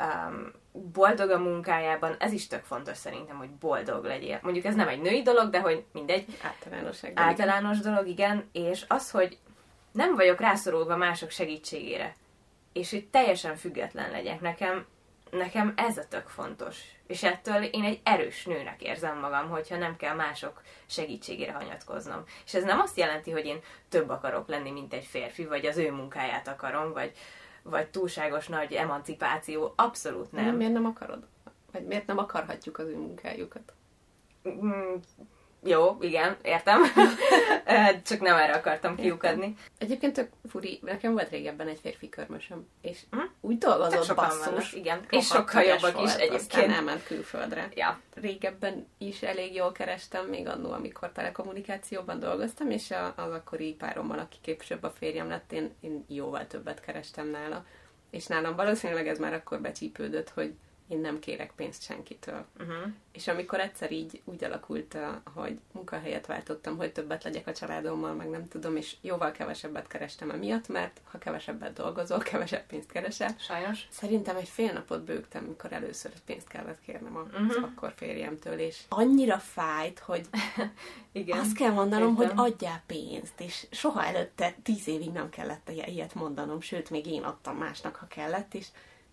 um, 0.00 0.52
boldog 0.72 1.30
a 1.30 1.38
munkájában, 1.38 2.16
ez 2.18 2.32
is 2.32 2.46
tök 2.46 2.64
fontos 2.64 2.96
szerintem, 2.96 3.36
hogy 3.36 3.50
boldog 3.50 4.04
legyél. 4.04 4.38
Mondjuk 4.42 4.64
ez 4.64 4.74
nem 4.74 4.88
egy 4.88 5.00
női 5.00 5.22
dolog, 5.22 5.50
de 5.50 5.60
hogy 5.60 5.84
mindegy. 5.92 6.38
Általános, 6.42 6.98
általános 7.14 7.78
dolog, 7.78 8.06
igen. 8.06 8.48
És 8.52 8.84
az, 8.88 9.10
hogy 9.10 9.38
nem 9.92 10.14
vagyok 10.14 10.40
rászorulva 10.40 10.96
mások 10.96 11.30
segítségére, 11.30 12.16
és 12.72 12.90
hogy 12.90 13.06
teljesen 13.06 13.56
független 13.56 14.10
legyek. 14.10 14.40
Nekem 14.40 14.86
nekem 15.30 15.72
ez 15.76 15.98
a 15.98 16.08
tök 16.08 16.28
fontos. 16.28 16.78
És 17.06 17.22
ettől 17.22 17.62
én 17.62 17.84
egy 17.84 18.00
erős 18.02 18.44
nőnek 18.44 18.82
érzem 18.82 19.18
magam, 19.18 19.48
hogyha 19.48 19.76
nem 19.76 19.96
kell 19.96 20.14
mások 20.14 20.62
segítségére 20.86 21.52
hanyatkoznom. 21.52 22.24
És 22.46 22.54
ez 22.54 22.64
nem 22.64 22.80
azt 22.80 22.96
jelenti, 22.96 23.30
hogy 23.30 23.44
én 23.44 23.60
több 23.88 24.08
akarok 24.08 24.48
lenni, 24.48 24.70
mint 24.70 24.92
egy 24.92 25.04
férfi, 25.04 25.44
vagy 25.44 25.66
az 25.66 25.76
ő 25.76 25.92
munkáját 25.92 26.48
akarom, 26.48 26.92
vagy, 26.92 27.12
vagy 27.62 27.88
túlságos 27.88 28.48
nagy 28.48 28.72
emancipáció. 28.72 29.72
Abszolút 29.76 30.32
nem. 30.32 30.56
Miért 30.56 30.72
nem 30.72 30.84
akarod? 30.84 31.26
Vagy 31.72 31.86
miért 31.86 32.06
nem 32.06 32.18
akarhatjuk 32.18 32.78
az 32.78 32.86
ő 32.86 32.96
munkájukat? 32.96 33.72
Jó, 35.62 35.96
igen, 36.00 36.36
értem. 36.42 36.82
Csak 38.08 38.20
nem 38.20 38.36
erre 38.36 38.52
akartam 38.52 38.96
kiukadni. 38.96 39.54
Egyébként 39.78 40.14
tök 40.14 40.28
furi, 40.48 40.78
nekem 40.82 41.12
volt 41.12 41.30
régebben 41.30 41.68
egy 41.68 41.78
férfi 41.82 42.08
körmösöm, 42.08 42.66
és 42.80 43.00
hm? 43.10 43.18
úgy 43.40 43.58
dolgozott 43.58 44.16
basszus. 44.16 44.44
Vannak, 44.44 44.72
igen. 44.72 45.00
És 45.10 45.26
sokkal 45.26 45.62
jobbak 45.62 45.92
volt, 45.92 46.06
is 46.06 46.14
egyébként. 46.14 46.40
Aztán 46.40 46.70
elment 46.70 47.04
külföldre. 47.04 47.68
Ja. 47.74 48.00
Régebben 48.14 48.86
is 48.98 49.22
elég 49.22 49.54
jól 49.54 49.72
kerestem, 49.72 50.26
még 50.26 50.48
annó, 50.48 50.72
amikor 50.72 51.12
telekommunikációban 51.12 52.18
dolgoztam, 52.20 52.70
és 52.70 52.90
az 53.16 53.32
akkori 53.32 53.74
párommal, 53.74 54.18
aki 54.18 54.36
később 54.40 54.82
a 54.82 54.90
férjem 54.90 55.28
lett, 55.28 55.52
én, 55.52 55.74
én 55.80 56.04
jóval 56.08 56.46
többet 56.46 56.80
kerestem 56.80 57.28
nála. 57.28 57.64
És 58.10 58.26
nálam 58.26 58.56
valószínűleg 58.56 59.08
ez 59.08 59.18
már 59.18 59.32
akkor 59.32 59.60
becsípődött, 59.60 60.30
hogy 60.30 60.54
én 60.90 60.98
nem 60.98 61.18
kérek 61.18 61.52
pénzt 61.56 61.82
senkitől. 61.82 62.46
Uh-huh. 62.60 62.92
És 63.12 63.28
amikor 63.28 63.60
egyszer 63.60 63.92
így 63.92 64.20
úgy 64.24 64.44
alakult, 64.44 64.96
hogy 65.34 65.58
munkahelyet 65.72 66.26
váltottam, 66.26 66.76
hogy 66.76 66.92
többet 66.92 67.24
legyek 67.24 67.46
a 67.46 67.52
családommal, 67.52 68.14
meg 68.14 68.30
nem 68.30 68.48
tudom, 68.48 68.76
és 68.76 68.96
jóval 69.00 69.32
kevesebbet 69.32 69.86
kerestem 69.86 70.30
emiatt, 70.30 70.68
mert 70.68 71.00
ha 71.10 71.18
kevesebbet 71.18 71.72
dolgozol, 71.72 72.18
kevesebb 72.18 72.66
pénzt 72.66 72.92
keresel. 72.92 73.34
Sajnos. 73.38 73.86
Szerintem 73.90 74.36
egy 74.36 74.48
fél 74.48 74.72
napot 74.72 75.04
bőgtem, 75.04 75.44
amikor 75.44 75.72
először 75.72 76.12
pénzt 76.24 76.48
kellett 76.48 76.80
kérnem 76.80 77.16
az 77.16 77.26
uh-huh. 77.26 77.64
akkor 77.64 77.92
férjemtől, 77.96 78.58
és 78.58 78.82
annyira 78.88 79.38
fájt, 79.38 79.98
hogy 79.98 80.26
Igen. 81.12 81.38
azt 81.38 81.54
kell 81.54 81.72
mondanom, 81.72 82.16
Értem. 82.20 82.36
hogy 82.36 82.52
adjál 82.52 82.82
pénzt, 82.86 83.40
és 83.40 83.66
soha 83.70 84.04
előtte 84.04 84.54
tíz 84.62 84.88
évig 84.88 85.10
nem 85.10 85.28
kellett 85.28 85.70
ilyet 85.86 86.14
mondanom, 86.14 86.60
sőt, 86.60 86.90
még 86.90 87.06
én 87.06 87.22
adtam 87.22 87.56
másnak, 87.56 87.96
ha 87.96 88.06
kellett, 88.06 88.54
és 88.54 88.66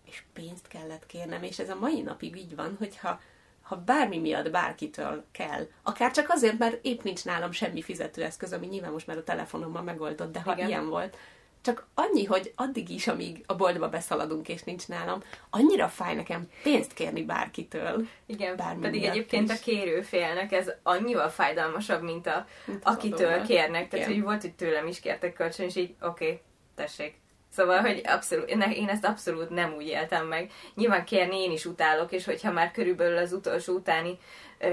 és 0.08 0.22
pénzt 0.32 0.68
kellett 0.68 1.06
kérnem, 1.06 1.42
és 1.42 1.58
ez 1.58 1.70
a 1.70 1.78
mai 1.78 2.00
napig 2.00 2.36
így 2.36 2.56
van, 2.56 2.76
hogyha 2.78 3.20
ha 3.62 3.76
bármi 3.76 4.18
miatt 4.18 4.50
bárkitől 4.50 5.24
kell, 5.30 5.66
akár 5.82 6.10
csak 6.10 6.28
azért, 6.28 6.58
mert 6.58 6.84
épp 6.84 7.02
nincs 7.02 7.24
nálam 7.24 7.52
semmi 7.52 7.82
fizetőeszköz, 7.82 8.52
ami 8.52 8.66
nyilván 8.66 8.92
most 8.92 9.06
már 9.06 9.16
a 9.16 9.24
telefonommal 9.24 9.82
megoldott, 9.82 10.32
de 10.32 10.40
ha 10.40 10.52
Igen. 10.52 10.68
ilyen 10.68 10.88
volt, 10.88 11.16
csak 11.60 11.86
annyi, 11.94 12.24
hogy 12.24 12.52
addig 12.56 12.88
is, 12.90 13.06
amíg 13.06 13.44
a 13.46 13.54
boltba 13.54 13.88
beszaladunk, 13.88 14.48
és 14.48 14.62
nincs 14.62 14.88
nálam, 14.88 15.22
annyira 15.50 15.88
fáj 15.88 16.14
nekem 16.14 16.48
pénzt 16.62 16.94
kérni 16.94 17.22
bárkitől. 17.22 18.06
Igen, 18.26 18.56
pedig 18.80 19.04
egyébként 19.04 19.50
is. 19.50 19.58
a 19.58 19.62
kérőfélnek 19.62 20.52
ez 20.52 20.70
annyival 20.82 21.28
fájdalmasabb, 21.28 22.02
mint, 22.02 22.26
a, 22.26 22.46
mint 22.64 22.80
akitől 22.84 23.26
adóval. 23.28 23.46
kérnek. 23.46 23.88
Tehát, 23.88 24.06
Igen. 24.06 24.18
hogy 24.18 24.22
volt, 24.22 24.40
hogy 24.40 24.54
tőlem 24.54 24.86
is 24.86 25.00
kértek 25.00 25.32
kölcsön, 25.32 25.66
és 25.66 25.76
így, 25.76 25.94
oké, 26.00 26.24
okay, 26.24 26.40
tessék, 26.74 27.20
Szóval, 27.50 27.80
hogy 27.80 28.00
abszolút, 28.04 28.48
én 28.48 28.88
ezt 28.88 29.04
abszolút 29.04 29.50
nem 29.50 29.74
úgy 29.76 29.86
éltem 29.86 30.26
meg. 30.26 30.50
Nyilván 30.74 31.04
kérni 31.04 31.42
én 31.42 31.52
is 31.52 31.64
utálok, 31.64 32.12
és 32.12 32.24
hogyha 32.24 32.52
már 32.52 32.70
körülbelül 32.70 33.16
az 33.16 33.32
utolsó 33.32 33.74
utáni 33.74 34.18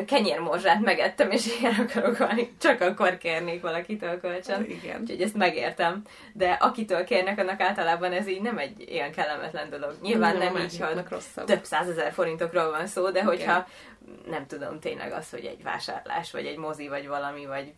kenyérmorzsát 0.06 0.82
megettem, 0.82 1.32
és 1.32 1.60
ilyen 1.60 1.74
akarok 1.74 2.18
valami, 2.18 2.54
csak 2.60 2.82
akkor 2.82 3.18
kérnék 3.18 3.62
valakitől 3.62 4.20
kölcsön. 4.20 4.64
Igen. 4.64 5.02
Úgyhogy 5.02 5.22
ezt 5.22 5.36
megértem. 5.36 6.02
De 6.34 6.52
akitől 6.52 7.04
kérnek, 7.04 7.40
annak 7.40 7.62
általában 7.62 8.12
ez 8.12 8.28
így 8.28 8.42
nem 8.42 8.58
egy 8.58 8.90
ilyen 8.90 9.12
kellemetlen 9.12 9.70
dolog. 9.70 9.96
Nyilván 10.02 10.38
nem, 10.38 10.54
nem 10.54 10.64
így, 10.64 10.80
hogy 10.80 11.04
több 11.46 11.64
százezer 11.64 12.12
forintokról 12.12 12.70
van 12.70 12.88
szó, 12.88 13.10
de 13.10 13.24
hogyha 13.24 13.68
Igen. 14.02 14.30
nem 14.30 14.48
tudom 14.48 14.80
tényleg 14.80 15.12
az, 15.12 15.30
hogy 15.30 15.46
egy 15.46 15.64
vásárlás, 15.64 16.32
vagy 16.32 16.46
egy 16.46 16.58
mozi, 16.58 16.88
vagy 16.88 17.08
valami, 17.08 17.46
vagy 17.46 17.74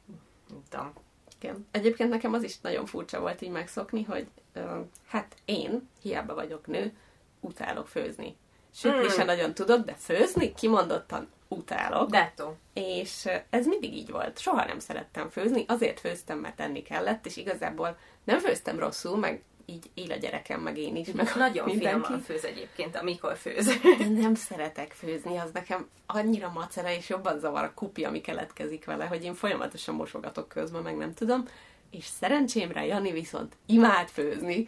nem 0.49 0.63
tudom, 0.69 0.93
igen. 1.39 1.67
Egyébként 1.71 2.09
nekem 2.09 2.33
az 2.33 2.43
is 2.43 2.59
nagyon 2.59 2.85
furcsa 2.85 3.19
volt 3.19 3.41
így 3.41 3.49
megszokni, 3.49 4.03
hogy 4.03 4.27
uh, 4.55 4.63
hát 5.07 5.35
én, 5.45 5.89
hiába 6.01 6.33
vagyok 6.33 6.67
nő, 6.67 6.93
utálok 7.39 7.87
főzni. 7.87 8.35
Sütni 8.73 9.05
mm. 9.05 9.09
sem 9.09 9.25
nagyon 9.25 9.53
tudok, 9.53 9.85
de 9.85 9.93
főzni 9.93 10.53
kimondottan 10.53 11.27
utálok. 11.47 12.09
Detto. 12.09 12.53
És 12.73 13.29
ez 13.49 13.65
mindig 13.67 13.93
így 13.93 14.09
volt. 14.11 14.39
Soha 14.39 14.65
nem 14.65 14.79
szerettem 14.79 15.29
főzni, 15.29 15.65
azért 15.67 15.99
főztem, 15.99 16.39
mert 16.39 16.59
enni 16.59 16.81
kellett, 16.81 17.25
és 17.25 17.37
igazából 17.37 17.97
nem 18.23 18.39
főztem 18.39 18.79
rosszul, 18.79 19.17
meg 19.17 19.43
így 19.69 19.89
él 19.93 20.11
a 20.11 20.15
gyerekem, 20.15 20.61
meg 20.61 20.77
én 20.77 20.95
is. 20.95 21.11
Meg 21.11 21.31
Nagyon 21.35 21.65
mindenki. 21.65 21.95
finoman 21.95 22.19
főz 22.19 22.45
egyébként, 22.45 22.95
amikor 22.95 23.37
főz. 23.37 23.67
Én 23.99 24.11
nem 24.11 24.35
szeretek 24.35 24.91
főzni, 24.91 25.37
az 25.37 25.49
nekem 25.53 25.87
annyira 26.05 26.51
macera, 26.53 26.91
és 26.91 27.09
jobban 27.09 27.39
zavar 27.39 27.63
a 27.63 27.73
kupi, 27.73 28.03
ami 28.03 28.21
keletkezik 28.21 28.85
vele, 28.85 29.05
hogy 29.05 29.23
én 29.23 29.33
folyamatosan 29.33 29.95
mosogatok 29.95 30.47
közben, 30.47 30.81
meg 30.81 30.97
nem 30.97 31.13
tudom. 31.13 31.47
És 31.91 32.05
szerencsémre 32.05 32.85
Jani 32.85 33.11
viszont 33.11 33.55
imád 33.65 34.07
főzni, 34.07 34.67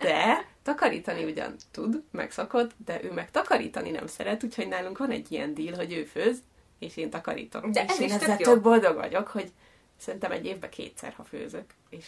de 0.00 0.46
takarítani 0.62 1.24
ugyan 1.24 1.54
tud, 1.70 2.02
megszokott, 2.10 2.70
de 2.84 3.04
ő 3.04 3.12
meg 3.12 3.30
takarítani 3.30 3.90
nem 3.90 4.06
szeret, 4.06 4.44
úgyhogy 4.44 4.68
nálunk 4.68 4.98
van 4.98 5.10
egy 5.10 5.32
ilyen 5.32 5.54
deal, 5.54 5.76
hogy 5.76 5.92
ő 5.92 6.04
főz, 6.04 6.42
és 6.78 6.96
én 6.96 7.10
takarítok. 7.10 7.66
De 7.66 7.84
és 7.84 7.90
ez 7.90 8.00
én 8.00 8.06
is 8.06 8.12
ezzel 8.12 8.36
tök 8.36 8.60
boldog 8.60 8.94
vagyok, 8.94 9.28
hogy 9.28 9.52
szerintem 9.96 10.32
egy 10.32 10.44
évben 10.44 10.70
kétszer, 10.70 11.12
ha 11.12 11.24
főzök, 11.24 11.64
és 11.90 12.06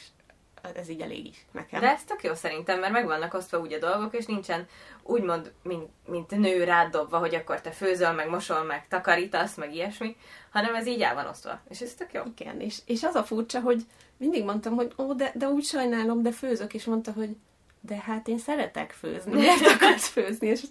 ez 0.75 0.89
így 0.89 1.01
elég 1.01 1.27
is 1.27 1.47
nekem. 1.53 1.81
De 1.81 1.91
ez 1.91 2.05
tök 2.05 2.23
jó 2.23 2.35
szerintem, 2.35 2.81
mert 2.81 2.93
meg 2.93 3.07
vannak 3.07 3.35
osztva 3.35 3.59
úgy 3.59 3.73
a 3.73 3.79
dolgok, 3.79 4.15
és 4.15 4.27
nincsen 4.27 4.67
úgymond, 5.03 5.53
mint, 5.63 5.89
mint 6.07 6.31
nő 6.31 6.65
rád 6.65 6.91
dobva, 6.91 7.19
hogy 7.19 7.35
akkor 7.35 7.61
te 7.61 7.71
főzöl, 7.71 8.13
meg 8.13 8.29
mosol, 8.29 8.63
meg 8.63 8.89
takarítasz, 8.89 9.57
meg 9.57 9.75
ilyesmi, 9.75 10.17
hanem 10.51 10.75
ez 10.75 10.87
így 10.87 11.01
el 11.01 11.15
van 11.15 11.27
osztva. 11.27 11.61
És 11.69 11.81
ez 11.81 11.95
tök 11.95 12.13
jó. 12.13 12.23
Igen, 12.39 12.61
és, 12.61 12.79
és 12.87 13.03
az 13.03 13.15
a 13.15 13.25
furcsa, 13.25 13.61
hogy 13.61 13.83
mindig 14.17 14.45
mondtam, 14.45 14.75
hogy 14.75 14.93
ó, 14.99 15.13
de, 15.13 15.33
de 15.35 15.47
úgy 15.47 15.65
sajnálom, 15.65 16.23
de 16.23 16.33
főzök, 16.33 16.75
és 16.75 16.85
mondta, 16.85 17.13
hogy 17.13 17.37
de 17.81 17.97
hát 17.97 18.29
én 18.29 18.39
szeretek 18.39 18.93
főzni, 18.93 19.33
miért 19.33 19.67
akarsz 19.75 20.09
főzni? 20.09 20.47
És 20.47 20.63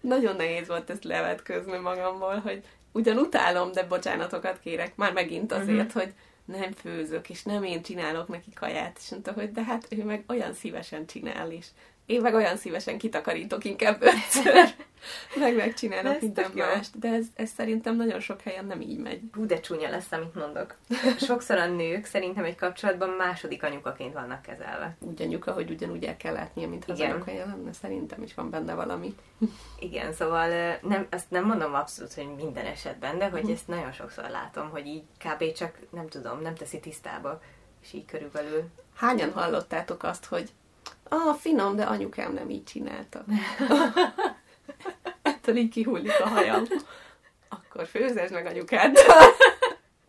nagyon 0.00 0.36
nehéz 0.36 0.68
volt 0.68 0.90
ezt 0.90 1.04
levetközni 1.04 1.78
magamból, 1.78 2.38
hogy 2.38 2.64
ugyan 2.92 3.16
utálom, 3.16 3.72
de 3.72 3.82
bocsánatokat 3.82 4.58
kérek, 4.60 4.96
már 4.96 5.12
megint 5.12 5.52
azért, 5.52 5.86
uh-huh. 5.86 6.02
hogy 6.02 6.12
nem 6.48 6.72
főzök, 6.72 7.30
és 7.30 7.42
nem 7.42 7.64
én 7.64 7.82
csinálok 7.82 8.28
neki 8.28 8.50
kaját, 8.50 8.98
és 9.00 9.10
mondta, 9.10 9.32
hogy 9.32 9.52
de 9.52 9.64
hát 9.64 9.86
ő 9.90 10.04
meg 10.04 10.24
olyan 10.28 10.54
szívesen 10.54 11.06
csinál 11.06 11.50
is. 11.50 11.66
Én 12.08 12.20
meg 12.20 12.34
olyan 12.34 12.56
szívesen 12.56 12.98
kitakarítok 12.98 13.64
inkább 13.64 14.02
ötször, 14.02 14.74
meg 15.40 15.56
megcsinálok 15.56 16.20
minden 16.20 16.50
mást, 16.54 16.98
de 16.98 17.08
ez, 17.08 17.26
ez 17.34 17.50
szerintem 17.50 17.96
nagyon 17.96 18.20
sok 18.20 18.40
helyen 18.40 18.64
nem 18.64 18.80
így 18.80 18.98
megy. 18.98 19.20
Hú, 19.32 19.46
de 19.46 19.60
csúnya 19.60 19.90
lesz, 19.90 20.12
amit 20.12 20.34
mondok. 20.34 20.76
Sokszor 21.18 21.58
a 21.58 21.66
nők 21.66 22.04
szerintem 22.04 22.44
egy 22.44 22.54
kapcsolatban 22.54 23.08
második 23.08 23.62
anyukaként 23.62 24.12
vannak 24.12 24.42
kezelve. 24.42 24.96
Úgy 25.00 25.22
anyuka, 25.22 25.52
hogy 25.52 25.70
ugyanúgy 25.70 26.04
el 26.04 26.16
kell 26.16 26.32
látnia, 26.32 26.68
mint 26.68 26.84
az 26.84 27.00
anyukaja 27.00 27.46
lenne, 27.46 27.72
szerintem 27.72 28.22
is 28.22 28.34
van 28.34 28.50
benne 28.50 28.74
valami. 28.74 29.14
Igen, 29.78 30.12
szóval 30.12 30.78
nem, 30.82 31.06
azt 31.10 31.30
nem 31.30 31.44
mondom 31.44 31.74
abszolút, 31.74 32.14
hogy 32.14 32.34
minden 32.36 32.66
esetben, 32.66 33.18
de 33.18 33.28
hogy 33.28 33.42
mhm. 33.42 33.52
ezt 33.52 33.68
nagyon 33.68 33.92
sokszor 33.92 34.28
látom, 34.28 34.70
hogy 34.70 34.86
így 34.86 35.02
kb. 35.24 35.52
csak 35.52 35.78
nem 35.90 36.08
tudom, 36.08 36.40
nem 36.40 36.54
teszi 36.54 36.80
tisztába, 36.80 37.40
és 37.82 37.92
így 37.92 38.04
körülbelül. 38.04 38.64
Hányan 38.94 39.32
hallottátok 39.32 40.02
azt, 40.02 40.24
hogy 40.24 40.50
ah, 41.08 41.36
finom, 41.36 41.76
de 41.76 41.82
anyukám 41.82 42.32
nem 42.32 42.50
így 42.50 42.64
csinálta. 42.64 43.24
Ettől 45.22 45.56
így 45.56 45.70
kihullik 45.70 46.20
a 46.20 46.28
hajam. 46.28 46.64
Akkor 47.48 47.86
főzes 47.86 48.30
meg 48.30 48.46
anyukád. 48.46 48.96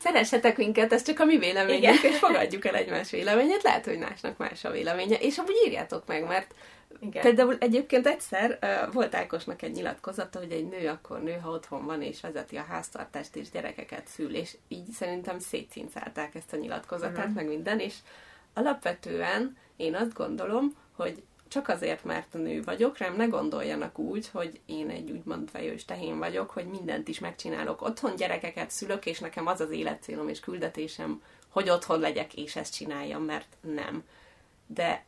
Szeressetek 0.02 0.58
minket, 0.58 0.94
ez 0.94 1.04
csak 1.04 1.20
a 1.20 1.26
mi 1.26 1.38
véleményünk, 1.38 1.84
Igen. 1.84 2.12
és 2.12 2.18
fogadjuk 2.18 2.66
el 2.66 2.76
egymás 2.76 3.10
véleményét. 3.10 3.64
Lehet, 3.64 3.86
hogy 3.86 3.98
másnak 3.98 4.38
más 4.38 4.64
a 4.64 4.72
véleménye, 4.72 5.18
és 5.18 5.38
amúgy 5.38 5.62
írjátok 5.66 6.08
meg, 6.08 6.28
mert 6.28 6.54
igen. 7.00 7.22
Például 7.22 7.58
egyébként 7.60 8.08
egyszer 8.08 8.60
uh, 8.62 8.94
volt 8.94 9.16
Ákosnak 9.16 9.62
egy 9.62 9.72
nyilatkozata, 9.72 10.40
hogy 10.40 10.52
egy 10.52 10.68
nő 10.68 10.88
akkor 10.88 11.24
nő, 11.24 11.38
ha 11.44 11.50
otthon 11.50 11.86
van 11.86 12.02
és 12.02 12.22
vezeti 12.22 12.58
a 12.58 12.66
háztartást 12.70 13.36
és 13.36 13.50
gyerekeket 13.50 14.08
szül, 14.08 14.36
és 14.36 14.58
így 14.68 14.90
szerintem 14.90 15.40
szétcincálták 15.40 16.36
ezt 16.36 16.54
a 16.54 16.58
nyilatkozatát, 16.58 17.18
uh-huh. 17.18 17.34
meg 17.34 17.48
minden, 17.48 17.80
és 17.80 17.96
alapvetően 18.54 19.58
én 19.78 19.96
azt 19.96 20.14
gondolom, 20.14 20.76
hogy 21.00 21.24
csak 21.48 21.68
azért, 21.68 22.04
mert 22.04 22.34
nő 22.34 22.62
vagyok, 22.62 22.98
rám 22.98 23.16
ne 23.16 23.26
gondoljanak 23.26 23.98
úgy, 23.98 24.30
hogy 24.30 24.60
én 24.66 24.90
egy 24.90 25.12
úgymond 25.12 25.50
fejős 25.50 25.86
tehén 25.86 26.18
vagyok, 26.18 26.50
hogy 26.50 26.66
mindent 26.66 27.08
is 27.08 27.20
megcsinálok. 27.20 27.82
Otthon 27.82 28.16
gyerekeket 28.16 28.70
szülök, 28.70 29.06
és 29.06 29.20
nekem 29.20 29.48
az 29.48 29.60
az 29.60 29.72
életcélom 29.72 30.30
és 30.30 30.40
küldetésem, 30.40 31.22
hogy 31.50 31.70
otthon 31.70 32.00
legyek, 32.00 32.34
és 32.34 32.56
ezt 32.56 32.74
csináljam, 32.74 33.24
mert 33.24 33.58
nem. 33.62 34.04
De 34.68 35.06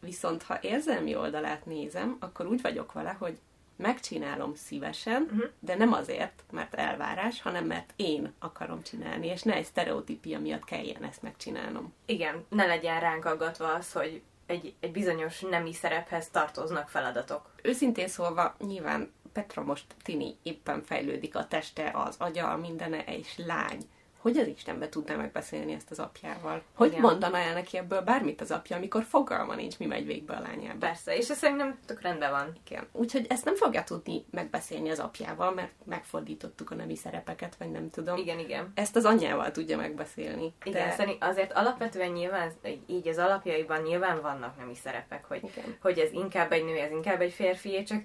viszont, 0.00 0.42
ha 0.42 0.58
érzelmi 0.62 1.16
oldalát 1.16 1.66
nézem, 1.66 2.16
akkor 2.20 2.46
úgy 2.46 2.60
vagyok 2.60 2.92
vele, 2.92 3.16
hogy 3.18 3.38
megcsinálom 3.76 4.54
szívesen, 4.54 5.22
uh-huh. 5.22 5.50
de 5.58 5.76
nem 5.76 5.92
azért, 5.92 6.42
mert 6.50 6.74
elvárás, 6.74 7.42
hanem 7.42 7.66
mert 7.66 7.92
én 7.96 8.32
akarom 8.38 8.82
csinálni, 8.82 9.26
és 9.26 9.42
ne 9.42 9.54
egy 9.54 9.64
sztereotípia 9.64 10.40
miatt 10.40 10.64
kelljen 10.64 11.04
ezt 11.04 11.22
megcsinálnom. 11.22 11.94
Igen, 12.06 12.44
ne 12.48 12.66
legyen 12.66 13.00
ránk 13.00 13.24
aggatva 13.24 13.74
az, 13.74 13.92
hogy 13.92 14.22
egy, 14.50 14.74
egy 14.80 14.92
bizonyos 14.92 15.40
nemi 15.40 15.72
szerephez 15.72 16.28
tartoznak 16.28 16.88
feladatok. 16.88 17.54
Őszintén 17.62 18.08
szólva, 18.08 18.54
nyilván 18.58 19.12
Petra 19.32 19.62
most 19.62 19.84
tini, 20.02 20.36
éppen 20.42 20.82
fejlődik 20.82 21.36
a 21.36 21.46
teste, 21.46 21.90
az 21.94 22.14
agya, 22.18 22.56
mindene, 22.56 23.04
és 23.04 23.36
lány 23.36 23.88
hogy 24.20 24.36
az 24.36 24.46
Istenbe 24.46 24.88
tudná 24.88 25.16
megbeszélni 25.16 25.72
ezt 25.72 25.90
az 25.90 25.98
apjával? 25.98 26.62
Hogy 26.74 26.88
Igen. 26.88 27.00
mondaná 27.00 27.38
el 27.38 27.54
neki 27.54 27.76
ebből 27.76 28.00
bármit 28.00 28.40
az 28.40 28.50
apja, 28.50 28.76
amikor 28.76 29.02
fogalma 29.02 29.54
nincs, 29.54 29.78
mi 29.78 29.86
megy 29.86 30.06
végbe 30.06 30.34
a 30.34 30.40
lányába? 30.40 30.78
Persze, 30.78 31.16
és 31.16 31.28
ez 31.28 31.38
szerintem 31.38 31.78
tök 31.86 32.00
rendben 32.00 32.30
van. 32.30 32.52
Igen. 32.66 32.88
Úgyhogy 32.92 33.26
ezt 33.28 33.44
nem 33.44 33.54
fogja 33.56 33.84
tudni 33.84 34.24
megbeszélni 34.30 34.90
az 34.90 34.98
apjával, 34.98 35.52
mert 35.52 35.72
megfordítottuk 35.84 36.70
a 36.70 36.74
nemi 36.74 36.96
szerepeket, 36.96 37.56
vagy 37.56 37.70
nem 37.70 37.90
tudom. 37.90 38.16
Igen, 38.16 38.38
igen. 38.38 38.72
Ezt 38.74 38.96
az 38.96 39.04
anyjával 39.04 39.50
tudja 39.50 39.76
megbeszélni. 39.76 40.54
Igen, 40.64 40.88
de... 40.88 40.94
szerintem 40.94 41.28
azért 41.28 41.52
alapvetően 41.52 42.10
nyilván, 42.10 42.52
így 42.86 43.08
az 43.08 43.18
alapjaiban 43.18 43.82
nyilván 43.82 44.20
vannak 44.20 44.56
nemi 44.56 44.74
szerepek, 44.74 45.24
hogy, 45.24 45.44
igen. 45.44 45.76
hogy 45.80 45.98
ez 45.98 46.12
inkább 46.12 46.52
egy 46.52 46.64
nő, 46.64 46.76
ez 46.76 46.90
inkább 46.90 47.20
egy 47.20 47.32
férfi, 47.32 47.82
csak 47.82 48.02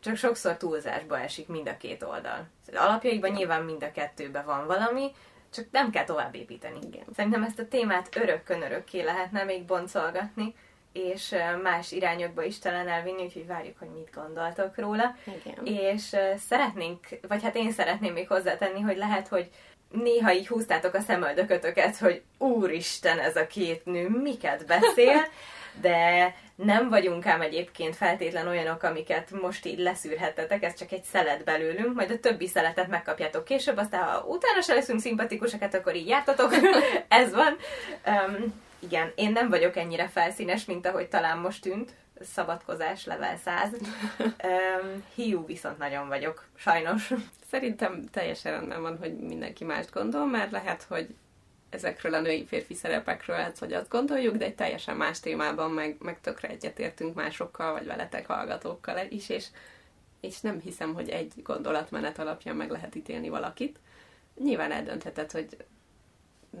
csak 0.00 0.16
sokszor 0.16 0.56
túlzásba 0.56 1.18
esik 1.18 1.48
mind 1.48 1.68
a 1.68 1.76
két 1.76 2.02
oldal. 2.02 2.48
Alapjaiban 2.74 3.30
nyilván 3.30 3.62
mind 3.62 3.82
a 3.82 3.90
kettőben 3.92 4.44
van 4.44 4.66
valami, 4.66 5.12
csak 5.54 5.66
nem 5.70 5.90
kell 5.90 6.04
tovább 6.04 6.34
építeni. 6.34 6.78
Igen. 6.86 7.04
Szerintem 7.14 7.42
ezt 7.42 7.58
a 7.58 7.68
témát 7.68 8.16
örökkön 8.16 8.62
örökké 8.62 9.02
lehetne 9.02 9.44
még 9.44 9.64
boncolgatni, 9.64 10.54
és 10.92 11.34
más 11.62 11.92
irányokba 11.92 12.42
is 12.42 12.58
talán 12.58 12.88
elvinni, 12.88 13.22
úgyhogy 13.22 13.46
várjuk, 13.46 13.78
hogy 13.78 13.88
mit 13.88 14.10
gondoltok 14.14 14.76
róla. 14.78 15.16
Igen. 15.44 15.66
És 15.66 16.16
szeretnénk, 16.36 17.06
vagy 17.28 17.42
hát 17.42 17.56
én 17.56 17.72
szeretném 17.72 18.12
még 18.12 18.28
hozzátenni, 18.28 18.80
hogy 18.80 18.96
lehet, 18.96 19.28
hogy 19.28 19.50
néha 19.88 20.32
így 20.32 20.46
húztátok 20.46 20.94
a 20.94 21.00
szemöldökötöket, 21.00 21.96
hogy 21.96 22.22
úristen, 22.38 23.18
ez 23.18 23.36
a 23.36 23.46
két 23.46 23.84
nő 23.84 24.08
miket 24.08 24.66
beszél, 24.66 25.26
de 25.80 26.34
nem 26.54 26.88
vagyunk 26.88 27.26
ám 27.26 27.40
egyébként 27.40 27.96
feltétlen 27.96 28.48
olyanok, 28.48 28.82
amiket 28.82 29.30
most 29.30 29.66
így 29.66 29.78
leszűrhettetek, 29.78 30.62
ez 30.62 30.74
csak 30.74 30.92
egy 30.92 31.02
szelet 31.02 31.44
belőlünk, 31.44 31.94
majd 31.94 32.10
a 32.10 32.18
többi 32.18 32.46
szeletet 32.46 32.88
megkapjátok 32.88 33.44
később, 33.44 33.76
aztán 33.76 34.02
ha 34.02 34.24
utána 34.26 34.60
se 34.60 34.74
leszünk 34.74 35.00
szimpatikusak, 35.00 35.60
hát 35.60 35.74
akkor 35.74 35.94
így 35.94 36.08
jártatok, 36.08 36.52
ez 37.08 37.34
van. 37.34 37.56
Um, 38.06 38.62
igen, 38.78 39.12
én 39.14 39.32
nem 39.32 39.48
vagyok 39.48 39.76
ennyire 39.76 40.08
felszínes, 40.08 40.64
mint 40.64 40.86
ahogy 40.86 41.08
talán 41.08 41.38
most 41.38 41.62
tűnt, 41.62 41.92
szabadkozás 42.20 43.06
level 43.06 43.36
100. 43.36 43.68
Um, 44.18 45.04
hiú 45.14 45.46
viszont 45.46 45.78
nagyon 45.78 46.08
vagyok, 46.08 46.44
sajnos. 46.56 47.12
Szerintem 47.50 48.04
teljesen 48.12 48.52
rendben 48.52 48.82
van, 48.82 48.98
hogy 48.98 49.16
mindenki 49.16 49.64
mást 49.64 49.90
gondol, 49.90 50.26
mert 50.26 50.50
lehet, 50.50 50.86
hogy 50.88 51.14
ezekről 51.74 52.14
a 52.14 52.20
női 52.20 52.46
férfi 52.46 52.74
szerepekről, 52.74 53.36
hát, 53.36 53.58
hogy 53.58 53.72
azt 53.72 53.88
gondoljuk, 53.88 54.36
de 54.36 54.44
egy 54.44 54.54
teljesen 54.54 54.96
más 54.96 55.20
témában 55.20 55.70
meg, 55.70 55.96
meg 55.98 56.20
tökre 56.20 56.48
egyetértünk 56.48 57.14
másokkal, 57.14 57.72
vagy 57.72 57.86
veletek 57.86 58.26
hallgatókkal 58.26 59.06
is, 59.08 59.28
és, 59.28 59.46
és 60.20 60.40
nem 60.40 60.60
hiszem, 60.60 60.94
hogy 60.94 61.08
egy 61.08 61.32
gondolatmenet 61.42 62.18
alapján 62.18 62.56
meg 62.56 62.70
lehet 62.70 62.94
ítélni 62.94 63.28
valakit. 63.28 63.78
Nyilván 64.34 64.72
eldöntheted, 64.72 65.30
hogy 65.30 65.56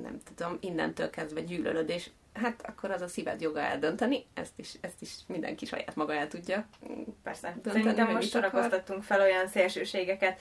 nem 0.02 0.20
tudom, 0.34 0.58
innentől 0.60 1.10
kezdve 1.10 1.40
gyűlölöd, 1.40 1.88
és 1.88 2.10
hát 2.32 2.66
akkor 2.66 2.90
az 2.90 3.00
a 3.00 3.08
szíved 3.08 3.40
joga 3.40 3.60
eldönteni, 3.60 4.26
ezt 4.34 4.52
is, 4.56 4.74
ezt 4.80 5.02
is 5.02 5.10
mindenki 5.26 5.66
saját 5.66 5.94
maga 5.94 6.14
el 6.14 6.28
tudja. 6.28 6.66
Persze. 7.22 7.48
Dönteni, 7.62 7.82
Szerintem 7.84 8.10
most 8.10 8.30
sorakoztattunk 8.30 9.02
fel 9.02 9.20
olyan 9.20 9.48
szélsőségeket, 9.48 10.40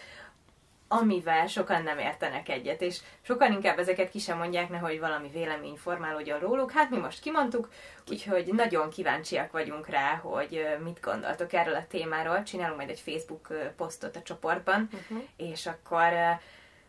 amivel 0.88 1.48
sokan 1.48 1.84
nem 1.84 2.00
értenek 2.00 2.50
egyet, 2.50 2.82
és 2.82 3.00
sokan 3.22 3.52
inkább 3.52 3.80
ezeket 3.80 4.10
ki 4.10 4.20
sem 4.20 4.38
mondják, 4.38 4.70
nehogy 4.70 5.00
valami 5.00 5.30
vélemény 5.30 5.76
formálódjon 5.76 6.40
róluk. 6.40 6.72
Hát 6.72 6.90
mi 6.90 6.98
most 6.98 7.22
kimondtuk, 7.22 7.70
úgyhogy 8.10 8.54
nagyon 8.54 8.90
kíváncsiak 8.90 9.52
vagyunk 9.52 9.88
rá, 9.88 10.16
hogy 10.16 10.68
mit 10.84 11.00
gondoltok 11.02 11.54
erről 11.54 11.76
a 11.76 11.88
témáról. 11.88 12.44
Csinálunk 12.44 12.78
majd 12.78 12.90
egy 12.90 13.00
Facebook 13.00 13.48
posztot 13.76 14.16
a 14.16 14.22
csoportban, 14.22 14.90
uh-huh. 14.94 15.24
és 15.38 15.66
akkor 15.66 16.40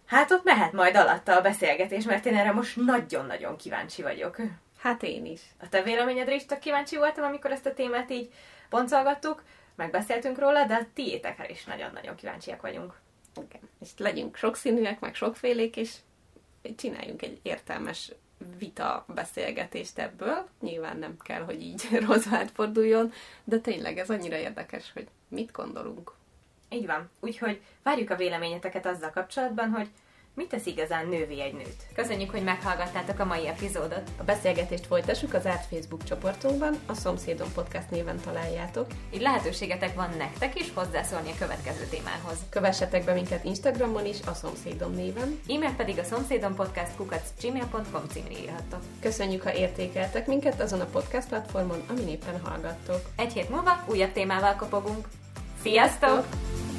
hát 0.06 0.30
ott 0.30 0.44
mehet 0.44 0.72
majd 0.72 0.96
alatta 0.96 1.36
a 1.36 1.40
beszélgetés, 1.40 2.04
mert 2.04 2.26
én 2.26 2.36
erre 2.36 2.52
most 2.52 2.76
nagyon-nagyon 2.76 3.56
kíváncsi 3.56 4.02
vagyok. 4.02 4.36
Hát 4.78 5.02
én 5.02 5.24
is. 5.26 5.40
A 5.60 5.68
te 5.68 5.82
véleményedre 5.82 6.34
is 6.34 6.46
tök 6.46 6.58
kíváncsi 6.58 6.96
voltam, 6.96 7.24
amikor 7.24 7.50
ezt 7.50 7.66
a 7.66 7.74
témát 7.74 8.10
így 8.10 8.32
boncolgattuk, 8.70 9.42
megbeszéltünk 9.76 10.38
róla, 10.38 10.64
de 10.64 10.74
a 10.74 10.86
tiétekre 10.94 11.48
is 11.48 11.64
nagyon-nagyon 11.64 12.14
kíváncsiak 12.14 12.60
vagyunk. 12.60 13.02
Igen. 13.36 13.68
És 13.80 13.88
legyünk 13.96 14.36
sokszínűek, 14.36 15.00
meg 15.00 15.14
sokfélék, 15.14 15.76
és 15.76 15.94
csináljunk 16.76 17.22
egy 17.22 17.40
értelmes 17.42 18.12
vita 18.58 19.04
beszélgetést 19.14 19.98
ebből. 19.98 20.48
Nyilván 20.60 20.96
nem 20.96 21.16
kell, 21.18 21.42
hogy 21.42 21.62
így 21.62 21.88
rozvált 22.08 22.50
forduljon, 22.50 23.12
de 23.44 23.58
tényleg 23.58 23.98
ez 23.98 24.10
annyira 24.10 24.36
érdekes, 24.36 24.92
hogy 24.92 25.08
mit 25.28 25.52
gondolunk. 25.52 26.12
Így 26.70 26.86
van. 26.86 27.10
Úgyhogy 27.20 27.60
várjuk 27.82 28.10
a 28.10 28.16
véleményeteket 28.16 28.86
azzal 28.86 29.10
kapcsolatban, 29.10 29.70
hogy 29.70 29.88
Mit 30.36 30.48
tesz 30.48 30.66
igazán 30.66 31.06
nővé 31.06 31.40
egy 31.40 31.52
nőt? 31.52 31.86
Köszönjük, 31.94 32.30
hogy 32.30 32.42
meghallgattátok 32.42 33.18
a 33.18 33.24
mai 33.24 33.46
epizódot. 33.46 34.10
A 34.16 34.22
beszélgetést 34.24 34.86
folytassuk 34.86 35.34
az 35.34 35.46
árt 35.46 35.66
Facebook 35.66 36.04
csoportunkban, 36.04 36.78
a 36.86 36.94
Szomszédom 36.94 37.52
Podcast 37.52 37.90
néven 37.90 38.20
találjátok. 38.20 38.86
Így 39.14 39.20
lehetőségetek 39.20 39.94
van 39.94 40.10
nektek 40.18 40.60
is 40.60 40.72
hozzászólni 40.74 41.30
a 41.30 41.38
következő 41.38 41.84
témához. 41.90 42.38
Kövessetek 42.50 43.04
be 43.04 43.12
minket 43.12 43.44
Instagramon 43.44 44.06
is, 44.06 44.16
a 44.26 44.34
Szomszédom 44.34 44.94
néven. 44.94 45.40
E-mail 45.48 45.74
pedig 45.76 45.98
a 45.98 46.04
szomszédom 46.04 46.54
podcast 46.54 46.96
kukac 46.96 47.30
gmail.com 47.40 48.02
címre 48.12 48.38
írhattok. 48.42 48.80
Köszönjük, 49.00 49.42
ha 49.42 49.54
értékeltek 49.54 50.26
minket 50.26 50.60
azon 50.60 50.80
a 50.80 50.86
podcast 50.86 51.28
platformon, 51.28 51.82
amin 51.88 52.08
éppen 52.08 52.40
hallgattok. 52.40 53.00
Egy 53.16 53.32
hét 53.32 53.50
múlva 53.50 53.84
újabb 53.86 54.12
témával 54.12 54.54
kopogunk. 54.54 55.08
Sziasztok! 55.62 56.10
Sziasztok! 56.10 56.73